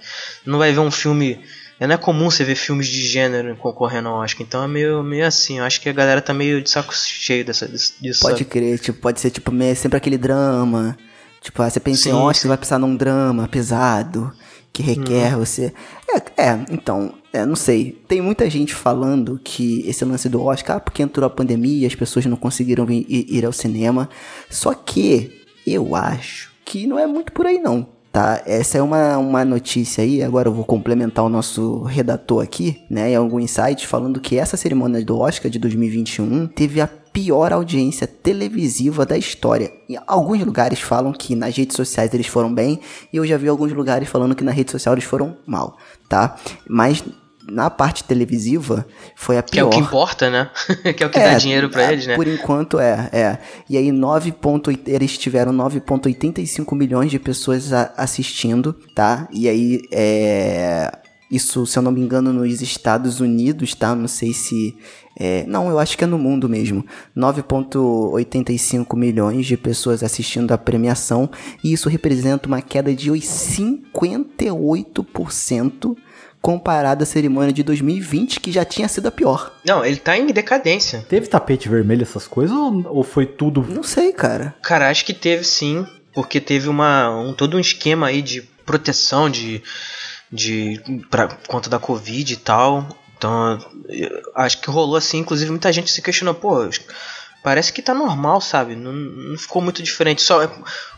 Não 0.46 0.58
vai 0.58 0.72
ver 0.74 0.80
um 0.80 0.90
filme. 0.90 1.40
Não 1.80 1.92
é 1.94 1.98
comum 1.98 2.32
você 2.32 2.44
ver 2.44 2.56
filmes 2.56 2.88
de 2.88 3.02
gênero 3.06 3.56
concorrendo 3.58 4.10
ao 4.10 4.20
Oscar, 4.22 4.42
então 4.42 4.64
é 4.64 4.68
meio, 4.68 5.04
meio 5.04 5.28
assim. 5.28 5.60
Eu 5.60 5.66
acho 5.66 5.80
que 5.82 5.90
a 5.90 5.94
galera 5.94 6.22
tá 6.22 6.34
meio 6.34 6.62
de 6.62 6.70
saco 6.70 6.94
cheio 6.96 7.44
dessa, 7.46 7.68
disso. 7.68 8.22
Pode 8.22 8.38
sabe? 8.40 8.46
crer, 8.46 8.80
tipo, 8.80 9.00
pode 9.00 9.20
ser 9.20 9.30
tipo 9.32 9.52
meio- 9.52 9.76
sempre 9.76 9.98
aquele 9.98 10.18
drama. 10.18 10.98
Tipo, 11.44 11.62
ah, 11.62 11.70
você 11.70 11.80
pensa 11.80 12.08
em 12.08 12.14
Oscar, 12.14 12.48
vai 12.48 12.58
pensar 12.58 12.80
num 12.80 12.96
drama 12.96 13.48
pesado 13.50 14.32
que 14.72 14.82
requer 14.82 15.36
você. 15.36 15.74
É, 16.10 16.44
é, 16.50 16.66
então, 16.72 17.14
é, 17.34 17.46
não 17.46 17.56
sei. 17.56 18.02
Tem 18.08 18.22
muita 18.22 18.50
gente 18.50 18.74
falando 18.74 19.40
que 19.44 19.84
esse 19.86 20.06
lance 20.06 20.30
do 20.30 20.42
Oscar, 20.42 20.78
ah, 20.78 20.80
porque 20.80 21.04
entrou 21.04 21.28
a 21.28 21.30
pandemia, 21.30 21.86
as 21.86 21.96
pessoas 21.96 22.26
não 22.26 22.38
conseguiram 22.38 22.86
vir- 22.86 23.06
ir, 23.10 23.26
ir 23.30 23.46
ao 23.46 23.52
cinema. 23.52 24.10
Só 24.50 24.74
que 24.74 25.42
eu 25.68 25.96
acho 25.96 26.52
que 26.64 26.88
não 26.88 26.98
é 26.98 27.06
muito 27.06 27.34
por 27.34 27.46
aí 27.46 27.60
não. 27.60 27.86
Tá, 28.12 28.42
essa 28.46 28.78
é 28.78 28.82
uma, 28.82 29.18
uma 29.18 29.44
notícia 29.44 30.04
aí, 30.04 30.22
agora 30.22 30.48
eu 30.48 30.54
vou 30.54 30.64
complementar 30.64 31.26
o 31.26 31.30
nosso 31.30 31.82
redator 31.82 32.44
aqui, 32.44 32.80
né, 32.88 33.10
em 33.10 33.16
algum 33.16 33.40
insight, 33.40 33.88
falando 33.88 34.20
que 34.22 34.38
essa 34.38 34.56
cerimônia 34.56 35.04
do 35.04 35.18
Oscar 35.20 35.50
de 35.50 35.58
2021 35.58 36.46
teve 36.46 36.80
a 36.80 36.88
pior 37.13 37.53
audiência 37.53 38.08
televisiva 38.08 39.05
da 39.05 39.15
história. 39.17 39.72
Em 39.88 39.98
alguns 40.08 40.41
lugares 40.43 40.79
falam 40.82 41.13
que 41.13 41.36
nas 41.36 41.55
redes 41.55 41.77
sociais 41.77 42.12
eles 42.13 42.27
foram 42.27 42.53
bem, 42.53 42.79
e 43.13 43.17
eu 43.17 43.25
já 43.25 43.38
vi 43.38 43.48
alguns 43.48 43.72
lugares 43.72 44.10
falando 44.10 44.34
que 44.36 44.43
na 44.43 44.51
rede 44.51 44.72
social 44.72 44.96
eles 44.96 45.03
foram 45.05 45.38
mal, 45.46 45.77
tá? 46.10 46.36
Mas 46.67 47.03
na 47.48 47.70
parte 47.70 48.05
televisiva 48.05 48.86
foi 49.15 49.38
a 49.38 49.43
Que 49.43 49.60
é 49.60 49.63
o 49.63 49.70
pior. 49.70 49.77
que 49.82 49.86
importa, 49.86 50.29
né? 50.29 50.50
que 50.96 51.03
é 51.03 51.05
o 51.05 51.10
que 51.10 51.20
dá 51.20 51.38
dinheiro 51.38 51.70
pra 51.70 51.84
é, 51.84 51.91
eles, 51.93 52.08
né? 52.08 52.15
Por 52.15 52.25
enquanto 52.27 52.79
é, 52.79 53.10
é. 53.12 53.38
E 53.70 53.77
aí 53.77 53.89
9.8 53.89 54.79
eles 54.88 55.17
tiveram 55.17 55.51
9.85 55.53 56.75
milhões 56.75 57.12
de 57.12 57.20
pessoas 57.20 57.72
a- 57.74 57.93
assistindo, 57.98 58.74
tá? 58.96 59.27
E 59.32 59.48
aí 59.50 59.82
é 59.91 60.89
isso, 61.34 61.66
se 61.66 61.78
eu 61.78 61.84
não 61.84 61.92
me 61.92 62.02
engano, 62.02 62.32
nos 62.32 62.62
Estados 62.62 63.20
Unidos, 63.20 63.74
tá? 63.74 63.96
Não 63.96 64.08
sei 64.08 64.32
se 64.34 64.78
é, 65.20 65.44
não, 65.48 65.68
eu 65.70 65.80
acho 65.80 65.98
que 65.98 66.04
é 66.04 66.08
no 66.08 66.18
mundo 66.18 66.50
mesmo. 66.50 66.86
9.85 67.16 68.98
milhões 68.98 69.46
de 69.46 69.56
pessoas 69.56 70.04
assistindo 70.04 70.52
a 70.52 70.58
premiação 70.58 71.30
e 71.63 71.72
isso 71.74 71.88
representa 71.90 72.48
uma 72.48 72.62
queda 72.62 72.94
de 72.94 73.10
58% 73.12 75.96
comparado 76.42 77.04
à 77.04 77.06
cerimônia 77.06 77.54
de 77.54 77.63
2020, 77.63 78.40
que 78.42 78.52
já 78.52 78.66
tinha 78.66 78.90
sido 78.90 79.08
a 79.08 79.12
pior. 79.12 79.54
Não, 79.66 79.86
ele 79.86 79.96
tá 79.96 80.18
em 80.18 80.28
decadência. 80.28 81.06
Teve 81.08 81.28
tapete 81.28 81.70
vermelho, 81.70 82.04
essas 82.04 82.28
coisas, 82.28 82.54
ou, 82.56 82.98
ou 82.98 83.04
foi 83.04 83.25
tudo. 83.25 83.66
Não 83.70 83.82
sei, 83.82 84.12
cara. 84.12 84.54
Cara, 84.62 84.90
acho 84.90 85.06
que 85.06 85.13
teve 85.13 85.46
sim, 85.46 85.88
porque 86.13 86.42
teve 86.42 86.68
uma, 86.68 87.10
um, 87.10 87.34
todo 87.34 87.56
um 87.56 87.62
esquema 87.62 88.08
aí 88.08 88.22
de 88.22 88.42
proteção 88.66 89.30
de, 89.30 89.63
de 90.34 90.82
pra 91.10 91.28
conta 91.48 91.70
da 91.70 91.80
Covid 91.80 92.34
e 92.34 92.38
tal. 92.38 92.88
Então, 93.18 93.58
acho 94.36 94.60
que 94.60 94.70
rolou 94.70 94.98
assim, 94.98 95.20
inclusive 95.20 95.50
muita 95.50 95.72
gente 95.72 95.90
se 95.92 96.02
questionou, 96.02 96.34
pô, 96.34 96.68
parece 97.44 97.72
que 97.72 97.82
tá 97.82 97.94
normal, 97.94 98.42
sabe? 98.42 98.75
Não, 98.75 98.92
não 98.92 99.38
ficou 99.38 99.62
muito 99.62 99.84
diferente. 99.84 100.22
Só, 100.22 100.50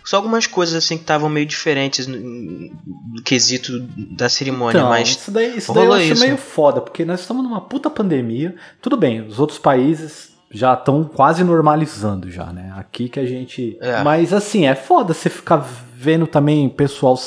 só 0.03 0.17
algumas 0.17 0.47
coisas 0.47 0.75
assim 0.75 0.95
que 0.95 1.03
estavam 1.03 1.29
meio 1.29 1.45
diferentes 1.45 2.07
no, 2.07 2.17
no 2.17 3.23
quesito 3.23 3.79
da 4.15 4.29
cerimônia, 4.29 4.79
Então, 4.79 4.89
mas 4.89 5.09
isso 5.09 5.31
daí, 5.31 5.57
isso 5.57 5.73
daí 5.73 5.83
eu 5.83 5.89
rolou 5.89 6.03
acho 6.03 6.13
isso. 6.13 6.23
meio 6.23 6.37
foda, 6.37 6.81
porque 6.81 7.03
nós 7.03 7.19
estamos 7.19 7.43
numa 7.43 7.61
puta 7.61 7.89
pandemia. 7.89 8.55
Tudo 8.81 8.95
bem, 8.95 9.21
os 9.21 9.39
outros 9.39 9.59
países 9.59 10.33
já 10.49 10.73
estão 10.73 11.03
quase 11.03 11.43
normalizando 11.43 12.31
já, 12.31 12.45
né? 12.45 12.73
Aqui 12.77 13.09
que 13.09 13.19
a 13.19 13.25
gente. 13.25 13.77
É. 13.81 14.01
Mas 14.03 14.31
assim, 14.31 14.65
é 14.65 14.75
foda 14.75 15.13
você 15.13 15.29
ficar 15.29 15.57
vendo 15.93 16.25
também 16.25 16.69
pessoal. 16.69 17.19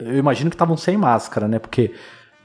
Eu 0.00 0.16
imagino 0.16 0.50
que 0.50 0.54
estavam 0.56 0.76
sem 0.76 0.96
máscara, 0.96 1.46
né? 1.48 1.58
Porque 1.58 1.92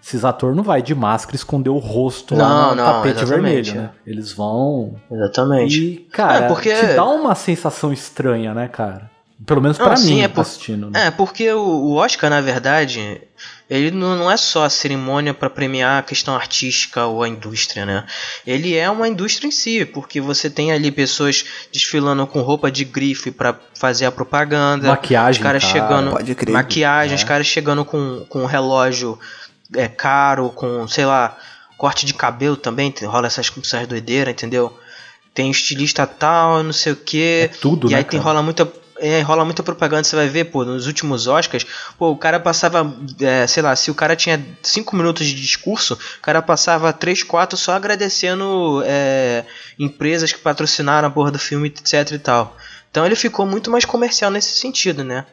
esses 0.01 0.23
atores 0.23 0.55
não 0.55 0.63
vai 0.63 0.81
de 0.81 0.95
máscara 0.95 1.35
esconder 1.35 1.69
o 1.69 1.77
rosto 1.77 2.35
lá 2.35 2.47
Não, 2.47 2.69
no 2.69 2.75
não, 2.75 2.85
tapete 2.85 3.25
vermelho, 3.25 3.75
né? 3.75 3.89
Eles 4.05 4.31
vão. 4.31 4.95
exatamente. 5.11 5.77
E, 5.83 5.97
cara, 6.11 6.45
É, 6.45 6.47
porque- 6.47 6.73
te 6.73 6.93
dá 6.95 7.05
uma 7.05 7.35
sensação 7.35 7.91
estranha, 7.91 8.53
né, 8.53 8.67
cara? 8.67 9.09
Pelo 9.45 9.61
menos 9.61 9.77
Não, 9.77 9.85
pra 9.85 9.95
sim, 9.95 10.15
mim, 10.15 10.21
é 10.21 10.27
por- 10.27 10.41
assistindo. 10.41 10.89
Né? 10.89 11.07
É, 11.07 11.11
porque 11.11 11.49
o, 11.53 11.59
o 11.61 11.93
Oscar, 11.95 12.29
na 12.29 12.41
verdade, 12.41 13.21
ele 13.69 13.89
não, 13.89 14.17
não 14.17 14.29
é 14.29 14.35
só 14.35 14.65
a 14.65 14.69
cerimônia 14.69 15.33
para 15.33 15.49
premiar 15.49 15.99
a 15.99 16.03
questão 16.03 16.35
artística 16.35 17.05
ou 17.05 17.23
a 17.23 17.27
indústria, 17.29 17.85
né? 17.85 18.05
Ele 18.45 18.75
é 18.75 18.89
uma 18.89 19.07
indústria 19.07 19.47
em 19.47 19.51
si, 19.51 19.85
porque 19.85 20.19
você 20.19 20.49
tem 20.49 20.73
ali 20.73 20.91
pessoas 20.91 21.45
desfilando 21.71 22.27
com 22.27 22.41
roupa 22.41 22.69
de 22.69 22.83
grife 22.83 23.31
para 23.31 23.57
fazer 23.73 24.05
a 24.07 24.11
propaganda, 24.11 24.89
Maquiagem, 24.89 25.39
os 25.39 25.43
caras 25.43 25.63
cara. 25.63 25.73
chegando, 25.73 26.11
Pode 26.11 26.35
crer. 26.35 26.51
maquiagem, 26.53 27.13
É. 27.13 27.15
os 27.15 27.23
caras 27.23 27.47
chegando 27.47 27.85
com, 27.85 28.25
com 28.27 28.41
um 28.43 28.45
relógio 28.45 29.17
é, 29.73 29.87
caro, 29.87 30.49
com, 30.49 30.85
sei 30.87 31.05
lá, 31.05 31.37
corte 31.77 32.05
de 32.05 32.13
cabelo 32.13 32.57
também, 32.57 32.93
rola 33.03 33.27
essas, 33.27 33.49
essas 33.63 33.87
doideiras, 33.87 34.33
entendeu? 34.33 34.77
Tem 35.33 35.49
estilista 35.49 36.05
tal, 36.05 36.61
não 36.61 36.73
sei 36.73 36.91
o 36.91 36.95
que. 36.97 37.43
É 37.43 37.47
tudo, 37.47 37.87
E 37.87 37.91
né, 37.91 37.99
aí 37.99 38.03
tem, 38.03 38.19
rola 38.19 38.43
muita. 38.43 38.69
É, 39.01 39.21
rola 39.21 39.45
muita 39.45 39.63
propaganda, 39.63 40.03
você 40.03 40.15
vai 40.15 40.27
ver, 40.27 40.45
pô, 40.45 40.65
nos 40.65 40.85
últimos 40.87 41.27
Oscars, 41.27 41.65
pô, 41.97 42.09
o 42.11 42.17
cara 42.17 42.39
passava, 42.39 42.93
é, 43.21 43.47
sei 43.47 43.63
lá, 43.63 43.75
se 43.75 43.89
o 43.89 43.95
cara 43.95 44.15
tinha 44.15 44.43
5 44.61 44.95
minutos 44.95 45.25
de 45.25 45.33
discurso, 45.35 45.93
o 46.19 46.21
cara 46.21 46.41
passava 46.41 46.91
3, 46.91 47.23
4 47.23 47.57
só 47.57 47.73
agradecendo 47.73 48.83
é, 48.85 49.45
empresas 49.77 50.31
que 50.33 50.39
patrocinaram 50.39 51.07
a 51.07 51.11
porra 51.11 51.31
do 51.31 51.39
filme, 51.39 51.67
etc 51.69 52.11
e 52.11 52.19
tal. 52.19 52.55
Então 52.91 53.05
ele 53.05 53.15
ficou 53.15 53.45
muito 53.45 53.69
mais 53.71 53.85
comercial 53.85 54.29
nesse 54.31 54.57
sentido, 54.59 55.03
né? 55.03 55.25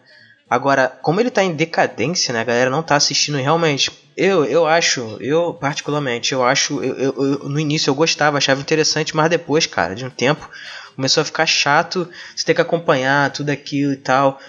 Agora, 0.48 0.88
como 1.02 1.20
ele 1.20 1.30
tá 1.30 1.42
em 1.42 1.52
decadência, 1.54 2.32
né, 2.32 2.40
a 2.40 2.44
galera 2.44 2.70
não 2.70 2.82
tá 2.82 2.94
assistindo 2.94 3.36
realmente. 3.38 3.90
Eu, 4.16 4.44
eu 4.44 4.64
acho, 4.66 5.16
eu 5.20 5.52
particularmente, 5.54 6.32
eu 6.32 6.44
acho, 6.44 6.82
eu, 6.82 6.94
eu- 6.96 7.14
eu- 7.42 7.48
no 7.48 7.58
início 7.58 7.90
eu 7.90 7.94
gostava, 7.94 8.38
achava 8.38 8.60
interessante, 8.60 9.14
mas 9.14 9.28
depois, 9.28 9.66
cara, 9.66 9.94
de 9.94 10.04
um 10.04 10.10
tempo, 10.10 10.48
começou 10.96 11.20
a 11.20 11.24
ficar 11.24 11.46
chato, 11.46 12.08
você 12.34 12.44
ter 12.44 12.54
que 12.54 12.60
acompanhar 12.60 13.30
tudo 13.30 13.50
aquilo 13.50 13.92
e 13.92 13.96
tal. 13.96 14.40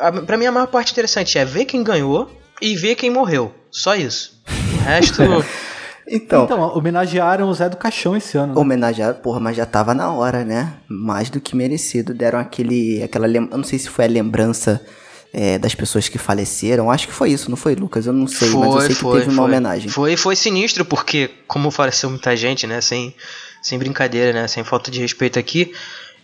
A- 0.00 0.12
Pra 0.12 0.36
mim 0.36 0.46
a 0.46 0.52
maior 0.52 0.66
parte 0.66 0.92
interessante 0.92 1.38
é 1.38 1.44
ver 1.44 1.64
quem 1.64 1.82
ganhou 1.82 2.30
e 2.60 2.76
ver 2.76 2.94
quem 2.96 3.10
morreu. 3.10 3.54
Só 3.70 3.94
isso. 3.94 4.38
O 4.48 4.84
resto. 4.84 5.22
Então, 6.04 6.44
Então, 6.44 6.76
homenagearam 6.76 7.48
o 7.48 7.54
Zé 7.54 7.68
do 7.68 7.76
Caixão 7.76 8.16
esse 8.16 8.36
ano. 8.36 8.54
né? 8.54 8.60
homenagear, 8.60 9.14
porra, 9.14 9.38
mas 9.38 9.56
já 9.56 9.64
tava 9.64 9.94
na 9.94 10.10
hora, 10.12 10.44
né? 10.44 10.74
Mais 10.88 11.30
do 11.30 11.40
que 11.40 11.54
merecido. 11.54 12.12
Deram 12.12 12.40
aquele. 12.40 13.00
aquela 13.04 13.24
lem- 13.26 13.48
Eu 13.50 13.56
não 13.56 13.64
sei 13.64 13.78
se 13.78 13.88
foi 13.88 14.06
a 14.06 14.08
lembrança 14.08 14.84
é, 15.32 15.58
das 15.58 15.76
pessoas 15.76 16.08
que 16.08 16.18
faleceram. 16.18 16.90
Acho 16.90 17.06
que 17.06 17.14
foi 17.14 17.30
isso, 17.30 17.48
não 17.48 17.56
foi, 17.56 17.76
Lucas? 17.76 18.04
Eu 18.04 18.12
não 18.12 18.26
sei, 18.26 18.48
mas 18.50 18.74
eu 18.74 18.80
sei 18.80 18.94
que 18.96 19.10
teve 19.12 19.30
uma 19.30 19.44
homenagem. 19.44 19.88
Foi, 19.88 20.16
foi 20.16 20.34
sinistro, 20.34 20.84
porque, 20.84 21.30
como 21.46 21.70
faleceu 21.70 22.10
muita 22.10 22.36
gente, 22.36 22.66
né? 22.66 22.80
Sem, 22.80 23.14
sem 23.62 23.78
brincadeira, 23.78 24.32
né? 24.32 24.48
Sem 24.48 24.64
falta 24.64 24.90
de 24.90 25.00
respeito 25.00 25.38
aqui, 25.38 25.72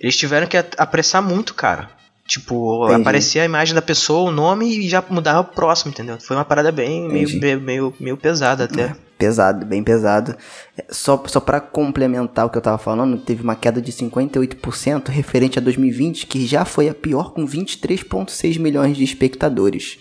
eles 0.00 0.16
tiveram 0.16 0.46
que 0.46 0.56
apressar 0.56 1.22
muito, 1.22 1.54
cara. 1.54 1.88
Tipo, 2.26 2.84
Entendi. 2.84 3.00
aparecia 3.00 3.42
a 3.42 3.46
imagem 3.46 3.74
da 3.74 3.80
pessoa, 3.80 4.28
o 4.28 4.32
nome 4.32 4.80
e 4.80 4.86
já 4.86 5.02
mudava 5.08 5.40
o 5.40 5.44
próximo, 5.44 5.92
entendeu? 5.92 6.18
Foi 6.20 6.36
uma 6.36 6.44
parada 6.44 6.70
bem 6.70 7.08
meio, 7.08 7.40
meio, 7.40 7.58
meio, 7.58 7.94
meio 7.98 8.16
pesada 8.18 8.64
até. 8.64 8.94
Pesado, 9.16 9.64
bem 9.64 9.82
pesado. 9.82 10.36
É, 10.76 10.84
Só, 10.90 11.20
só 11.26 11.40
para 11.40 11.58
complementar 11.58 12.44
o 12.44 12.50
que 12.50 12.58
eu 12.58 12.62
tava 12.62 12.76
falando, 12.76 13.16
teve 13.16 13.42
uma 13.42 13.56
queda 13.56 13.80
de 13.80 13.90
58% 13.90 15.08
referente 15.08 15.58
a 15.58 15.62
2020, 15.62 16.26
que 16.26 16.46
já 16.46 16.66
foi 16.66 16.90
a 16.90 16.94
pior 16.94 17.32
com 17.32 17.46
23,6 17.46 18.60
milhões 18.60 18.94
de 18.94 19.04
espectadores. 19.04 19.98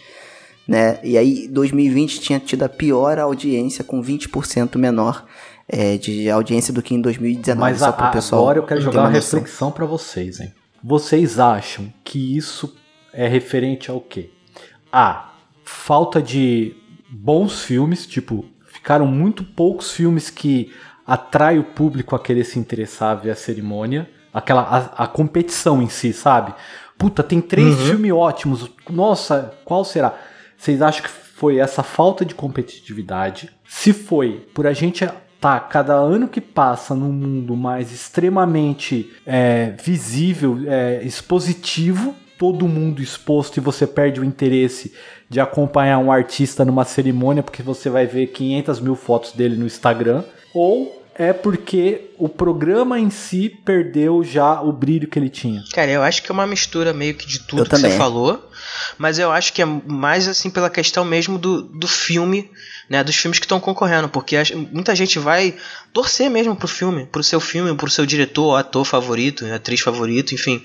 Né? 0.67 0.99
E 1.03 1.17
aí, 1.17 1.47
2020 1.47 2.19
tinha 2.19 2.39
tido 2.39 2.63
a 2.63 2.69
pior 2.69 3.17
audiência, 3.19 3.83
com 3.83 4.01
20% 4.01 4.77
menor 4.77 5.25
é, 5.67 5.97
de 5.97 6.29
audiência 6.29 6.73
do 6.73 6.81
que 6.81 6.93
em 6.93 7.01
2019. 7.01 7.59
Mas 7.59 7.81
a, 7.81 7.89
agora 7.89 8.59
eu 8.59 8.63
quero 8.63 8.81
jogar 8.81 9.01
uma 9.03 9.09
noção. 9.11 9.39
reflexão 9.39 9.71
pra 9.71 9.85
vocês, 9.85 10.39
hein? 10.41 10.53
Vocês 10.83 11.39
acham 11.39 11.91
que 12.03 12.35
isso 12.37 12.75
é 13.13 13.27
referente 13.27 13.89
ao 13.89 14.01
quê? 14.01 14.29
A. 14.91 15.31
Falta 15.63 16.21
de 16.21 16.75
bons 17.09 17.61
filmes, 17.63 18.05
tipo, 18.05 18.45
ficaram 18.65 19.05
muito 19.07 19.43
poucos 19.43 19.91
filmes 19.91 20.29
que 20.29 20.71
atraem 21.05 21.59
o 21.59 21.63
público 21.63 22.15
a 22.15 22.19
querer 22.19 22.43
se 22.43 22.59
interessar 22.59 23.11
a 23.11 23.15
ver 23.15 23.31
a 23.31 23.35
cerimônia. 23.35 24.09
Aquela, 24.33 24.61
a, 24.61 25.03
a 25.03 25.07
competição 25.07 25.81
em 25.81 25.89
si, 25.89 26.13
sabe? 26.13 26.53
Puta, 26.97 27.23
tem 27.23 27.41
três 27.41 27.77
Uhum. 27.79 27.85
filmes 27.85 28.11
ótimos. 28.11 28.69
Nossa, 28.89 29.53
qual 29.65 29.83
será? 29.83 30.13
Vocês 30.57 30.81
acham 30.81 31.03
que 31.03 31.09
foi 31.09 31.59
essa 31.59 31.83
falta 31.83 32.25
de 32.25 32.33
competitividade? 32.33 33.49
Se 33.67 33.93
foi 33.93 34.47
por 34.53 34.65
a 34.65 34.73
gente 34.73 35.07
tá 35.39 35.59
cada 35.59 35.93
ano 35.93 36.27
que 36.27 36.41
passa 36.41 36.95
num 36.95 37.11
mundo 37.11 37.55
mais 37.55 37.91
extremamente 37.91 39.13
é, 39.25 39.75
visível, 39.83 40.57
é, 40.65 41.03
expositivo, 41.03 42.15
todo 42.37 42.67
mundo 42.67 43.01
exposto 43.01 43.57
e 43.57 43.61
você 43.61 43.85
perde 43.85 44.19
o 44.19 44.23
interesse 44.23 44.93
de 45.29 45.39
acompanhar 45.39 45.99
um 45.99 46.11
artista 46.11 46.63
numa 46.63 46.85
cerimônia 46.85 47.43
porque 47.43 47.61
você 47.61 47.89
vai 47.89 48.05
ver 48.05 48.27
500 48.27 48.79
mil 48.79 48.95
fotos 48.95 49.33
dele 49.33 49.55
no 49.55 49.65
Instagram, 49.65 50.23
ou 50.53 51.03
é 51.17 51.33
porque 51.33 52.11
o 52.17 52.29
programa 52.29 52.99
em 52.99 53.09
si 53.09 53.49
perdeu 53.49 54.23
já 54.23 54.61
o 54.61 54.71
brilho 54.71 55.07
que 55.07 55.17
ele 55.17 55.29
tinha. 55.29 55.63
Cara, 55.73 55.89
eu 55.89 56.03
acho 56.03 56.21
que 56.21 56.31
é 56.31 56.33
uma 56.33 56.45
mistura 56.45 56.93
meio 56.93 57.15
que 57.15 57.25
de 57.25 57.39
tudo 57.39 57.61
Eu 57.61 57.65
que 57.65 57.71
você 57.75 57.81
também. 57.81 57.97
falou. 57.97 58.49
Mas 58.97 59.17
eu 59.17 59.31
acho 59.31 59.51
que 59.53 59.61
é 59.61 59.65
mais 59.65 60.27
assim 60.27 60.49
pela 60.49 60.69
questão 60.69 61.03
mesmo 61.03 61.37
do, 61.37 61.63
do 61.63 61.87
filme, 61.87 62.49
né? 62.89 63.03
Dos 63.03 63.15
filmes 63.15 63.39
que 63.39 63.45
estão 63.45 63.59
concorrendo. 63.59 64.07
Porque 64.09 64.35
muita 64.71 64.95
gente 64.95 65.17
vai 65.17 65.55
torcer 65.91 66.29
mesmo 66.29 66.55
pro 66.55 66.67
filme, 66.67 67.05
pro 67.05 67.23
seu 67.23 67.39
filme, 67.39 67.75
pro 67.75 67.89
seu 67.89 68.05
diretor, 68.05 68.55
ator 68.55 68.85
favorito, 68.85 69.45
atriz 69.45 69.79
favorito, 69.81 70.35
enfim. 70.35 70.63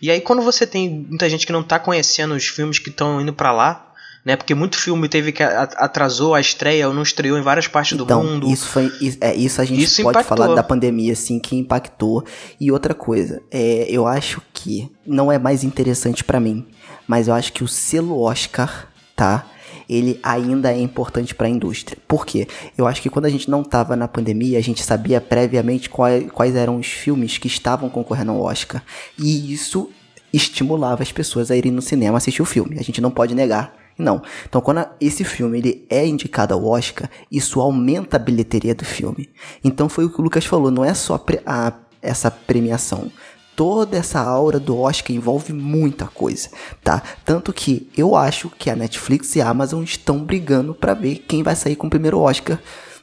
E 0.00 0.10
aí 0.10 0.20
quando 0.20 0.42
você 0.42 0.66
tem 0.66 0.88
muita 1.08 1.30
gente 1.30 1.46
que 1.46 1.52
não 1.52 1.62
tá 1.62 1.78
conhecendo 1.78 2.34
os 2.34 2.46
filmes 2.46 2.78
que 2.78 2.88
estão 2.90 3.20
indo 3.20 3.32
pra 3.32 3.52
lá. 3.52 3.91
Né, 4.24 4.36
porque 4.36 4.54
muito 4.54 4.76
filme 4.76 5.08
teve 5.08 5.32
que 5.32 5.42
a- 5.42 5.62
atrasou 5.78 6.32
a 6.32 6.40
estreia 6.40 6.86
ou 6.86 6.94
não 6.94 7.02
estreou 7.02 7.36
em 7.36 7.42
várias 7.42 7.66
partes 7.66 7.96
do 7.98 8.04
Então, 8.04 8.22
mundo. 8.22 8.48
isso 8.48 8.66
foi. 8.68 8.84
Isso, 9.00 9.18
é, 9.20 9.34
isso 9.34 9.60
a 9.60 9.64
gente 9.64 9.82
Isso 9.82 10.00
pode 10.02 10.16
impactou. 10.18 10.36
falar 10.36 10.54
da 10.54 10.62
pandemia, 10.62 11.12
assim, 11.12 11.40
que 11.40 11.56
impactou. 11.56 12.24
E 12.60 12.70
outra 12.70 12.94
coisa, 12.94 13.42
é, 13.50 13.84
eu 13.88 14.06
acho 14.06 14.40
que 14.54 14.88
não 15.04 15.32
é 15.32 15.40
mais 15.40 15.64
interessante 15.64 16.22
pra 16.22 16.38
mim, 16.38 16.64
mas 17.04 17.26
eu 17.26 17.34
acho 17.34 17.52
que 17.52 17.64
o 17.64 17.68
selo 17.68 18.20
Oscar, 18.20 18.86
tá? 19.16 19.44
Ele 19.88 20.20
ainda 20.22 20.72
é 20.72 20.80
importante 20.80 21.34
pra 21.34 21.48
indústria. 21.48 21.98
Por 22.06 22.24
quê? 22.24 22.46
Eu 22.78 22.86
acho 22.86 23.02
que 23.02 23.10
quando 23.10 23.24
a 23.24 23.28
gente 23.28 23.50
não 23.50 23.64
tava 23.64 23.96
na 23.96 24.06
pandemia, 24.06 24.56
a 24.56 24.62
gente 24.62 24.84
sabia 24.84 25.20
previamente 25.20 25.90
quais, 25.90 26.30
quais 26.30 26.54
eram 26.54 26.76
os 26.78 26.86
filmes 26.86 27.38
que 27.38 27.48
estavam 27.48 27.88
concorrendo 27.90 28.30
ao 28.30 28.40
Oscar. 28.40 28.84
E 29.18 29.52
isso 29.52 29.90
estimulava 30.32 31.02
as 31.02 31.10
pessoas 31.12 31.50
a 31.50 31.56
irem 31.56 31.72
no 31.72 31.82
cinema 31.82 32.18
assistir 32.18 32.40
o 32.40 32.46
filme. 32.46 32.78
A 32.78 32.82
gente 32.82 33.00
não 33.00 33.10
pode 33.10 33.34
negar. 33.34 33.81
Não. 33.98 34.22
Então, 34.48 34.60
quando 34.60 34.84
esse 35.00 35.22
filme 35.24 35.58
ele 35.58 35.86
é 35.88 36.06
indicado 36.06 36.54
ao 36.54 36.64
Oscar, 36.64 37.08
isso 37.30 37.60
aumenta 37.60 38.16
a 38.16 38.20
bilheteria 38.20 38.74
do 38.74 38.84
filme. 38.84 39.28
Então, 39.62 39.88
foi 39.88 40.04
o 40.04 40.10
que 40.10 40.20
o 40.20 40.24
Lucas 40.24 40.44
falou, 40.44 40.70
não 40.70 40.84
é 40.84 40.94
só 40.94 41.22
a- 41.46 41.72
essa 42.00 42.30
premiação. 42.30 43.10
Toda 43.54 43.98
essa 43.98 44.18
aura 44.18 44.58
do 44.58 44.78
Oscar 44.78 45.14
envolve 45.14 45.52
muita 45.52 46.06
coisa, 46.06 46.48
tá? 46.82 47.02
Tanto 47.24 47.52
que 47.52 47.88
eu 47.96 48.16
acho 48.16 48.48
que 48.50 48.70
a 48.70 48.74
Netflix 48.74 49.36
e 49.36 49.42
a 49.42 49.48
Amazon 49.48 49.82
estão 49.84 50.24
brigando 50.24 50.74
pra 50.74 50.94
ver 50.94 51.16
quem 51.28 51.42
vai 51.42 51.54
sair 51.54 51.76
com 51.76 51.86
o 51.86 51.90
primeiro 51.90 52.18
Oscar 52.18 52.58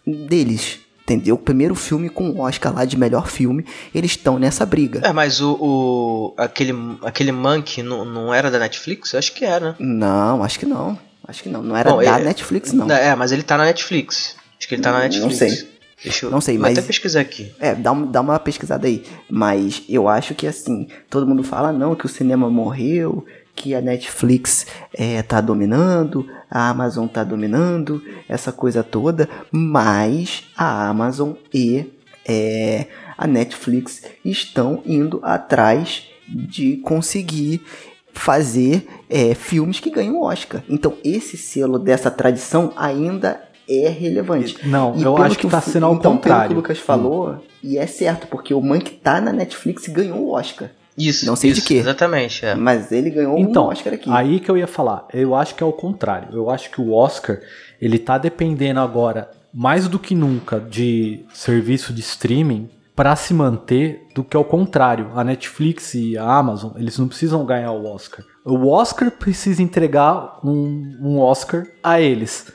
deles. 0.06 0.80
Entendeu? 1.10 1.34
O 1.34 1.40
primeiro 1.40 1.74
filme 1.74 2.08
com 2.08 2.30
o 2.30 2.42
Oscar 2.42 2.72
lá 2.72 2.86
de 2.86 2.96
melhor 2.96 3.28
filme, 3.28 3.66
eles 3.96 4.12
estão 4.12 4.38
nessa 4.38 4.64
briga. 4.64 5.02
É, 5.04 5.12
mas 5.12 5.42
o, 5.42 5.54
o 5.60 6.34
aquele 6.38 6.72
aquele 7.04 7.32
Monkey 7.32 7.82
não, 7.82 8.06
não 8.06 8.32
era 8.32 8.52
da 8.52 8.60
Netflix? 8.60 9.14
Eu 9.14 9.18
acho 9.20 9.34
que 9.34 9.44
era. 9.44 9.76
Não, 9.80 10.44
acho 10.44 10.60
que 10.60 10.68
não. 10.68 10.96
Acho 11.28 11.42
que 11.42 11.50
não. 11.50 11.64
Não 11.64 11.76
era 11.76 11.90
Bom, 11.90 11.98
da 12.04 12.20
é- 12.20 12.24
Netflix, 12.24 12.74
não. 12.74 12.90
É, 12.92 13.16
mas 13.16 13.32
ele 13.32 13.42
tá 13.42 13.58
na 13.58 13.66
Netflix. 13.66 14.36
Acho 14.60 14.68
que 14.68 14.76
ele 14.76 14.84
tá 14.84 14.92
na 14.92 14.98
Não 15.00 15.04
Netflix. 15.06 15.38
sei. 15.38 15.70
Deixa 16.04 16.28
eu 16.28 16.32
Não 16.32 16.40
sei, 16.40 16.58
mas- 16.60 16.78
até 16.78 16.86
pesquisar 16.86 17.22
aqui. 17.22 17.52
É, 17.60 17.74
dá, 17.74 17.92
dá 17.92 18.22
uma 18.22 18.38
pesquisada 18.40 18.86
aí. 18.88 19.04
Mas 19.28 19.82
eu 19.90 20.08
acho 20.08 20.36
que 20.36 20.46
assim, 20.46 20.88
todo 21.10 21.26
mundo 21.26 21.44
fala 21.44 21.74
não, 21.74 21.96
que 21.96 22.06
o 22.06 22.10
cinema 22.10 22.50
morreu, 22.52 23.26
que 23.60 23.76
a 23.76 23.82
Netflix 23.82 24.66
é, 24.94 25.22
tá 25.22 25.42
dominando, 25.42 26.26
a 26.50 26.70
Amazon 26.70 27.08
tá 27.08 27.26
dominando, 27.26 28.02
essa 28.30 28.54
coisa 28.54 28.82
toda, 28.84 29.28
mas 29.52 30.46
a 30.56 30.88
Amazon 30.88 31.34
e 31.54 31.86
é, 32.26 32.86
a 33.18 33.28
Netflix 33.28 34.02
estão 34.24 34.82
indo 34.86 35.20
atrás 35.24 36.04
de 36.26 36.78
conseguir 36.78 37.62
fazer 38.14 38.88
é, 39.10 39.34
filmes 39.36 39.82
que 39.82 39.90
ganham 39.90 40.22
Oscar. 40.22 40.64
Então 40.70 40.96
esse 41.04 41.36
selo 41.36 41.78
dessa 41.78 42.10
tradição 42.10 42.72
ainda 42.78 43.42
é 43.68 43.90
relevante. 43.90 44.58
Não, 44.68 44.96
E 44.96 45.04
eu 45.04 45.18
acho 45.18 45.38
que 45.38 45.48
tá 45.48 45.60
Fu- 45.60 45.70
sendo 45.72 45.86
ao 45.86 45.96
então, 45.96 46.12
Pelo 46.18 46.22
que 46.22 46.30
contrário. 46.30 46.54
o 46.54 46.56
Lucas 46.56 46.80
falou, 46.80 47.44
e 47.62 47.78
é 47.78 47.86
certo, 47.86 48.26
porque 48.28 48.54
o 48.54 48.62
Monkey 48.62 48.94
tá 48.94 49.20
na 49.20 49.34
Netflix 49.34 49.86
e 49.88 49.92
ganhou 49.92 50.20
o 50.20 50.32
Oscar. 50.32 50.70
Isso. 51.00 51.26
Não 51.26 51.36
sei 51.36 51.52
de 51.52 51.60
isso, 51.60 51.68
quê. 51.68 51.76
Exatamente, 51.76 52.46
é. 52.46 52.54
Mas 52.56 52.92
ele 52.92 53.10
ganhou 53.10 53.38
Então, 53.40 53.66
um 53.66 53.70
Oscar 53.70 53.94
aqui. 53.94 54.10
aí 54.12 54.40
que 54.40 54.52
eu 54.52 54.58
ia 54.58 54.68
falar. 54.68 55.08
Eu 55.14 55.34
acho 55.34 55.56
que 55.56 55.64
é 55.64 55.66
o 55.66 55.72
contrário. 55.72 56.30
Eu 56.34 56.50
acho 56.50 56.70
que 56.70 56.82
o 56.82 56.92
Oscar, 56.94 57.40
ele 57.82 57.98
tá 57.98 58.18
dependendo 58.18 58.80
agora, 58.80 59.30
mais 59.54 59.88
do 59.88 59.98
que 59.98 60.14
nunca, 60.14 60.60
de 60.60 61.26
serviço 61.34 61.94
de 61.94 62.02
streaming 62.02 62.70
para 62.96 63.16
se 63.16 63.34
manter 63.34 64.08
do 64.14 64.24
que 64.26 64.36
ao 64.36 64.44
contrário. 64.44 65.10
A 65.16 65.24
Netflix 65.24 65.94
e 65.94 66.18
a 66.18 66.24
Amazon, 66.26 66.74
eles 66.76 66.98
não 67.00 67.08
precisam 67.08 67.46
ganhar 67.46 67.72
o 67.72 67.86
Oscar. 67.86 68.26
O 68.44 68.68
Oscar 68.68 69.10
precisa 69.10 69.64
entregar 69.64 70.40
um, 70.44 70.98
um 71.02 71.20
Oscar 71.20 71.66
a 71.82 72.02
eles. 72.02 72.52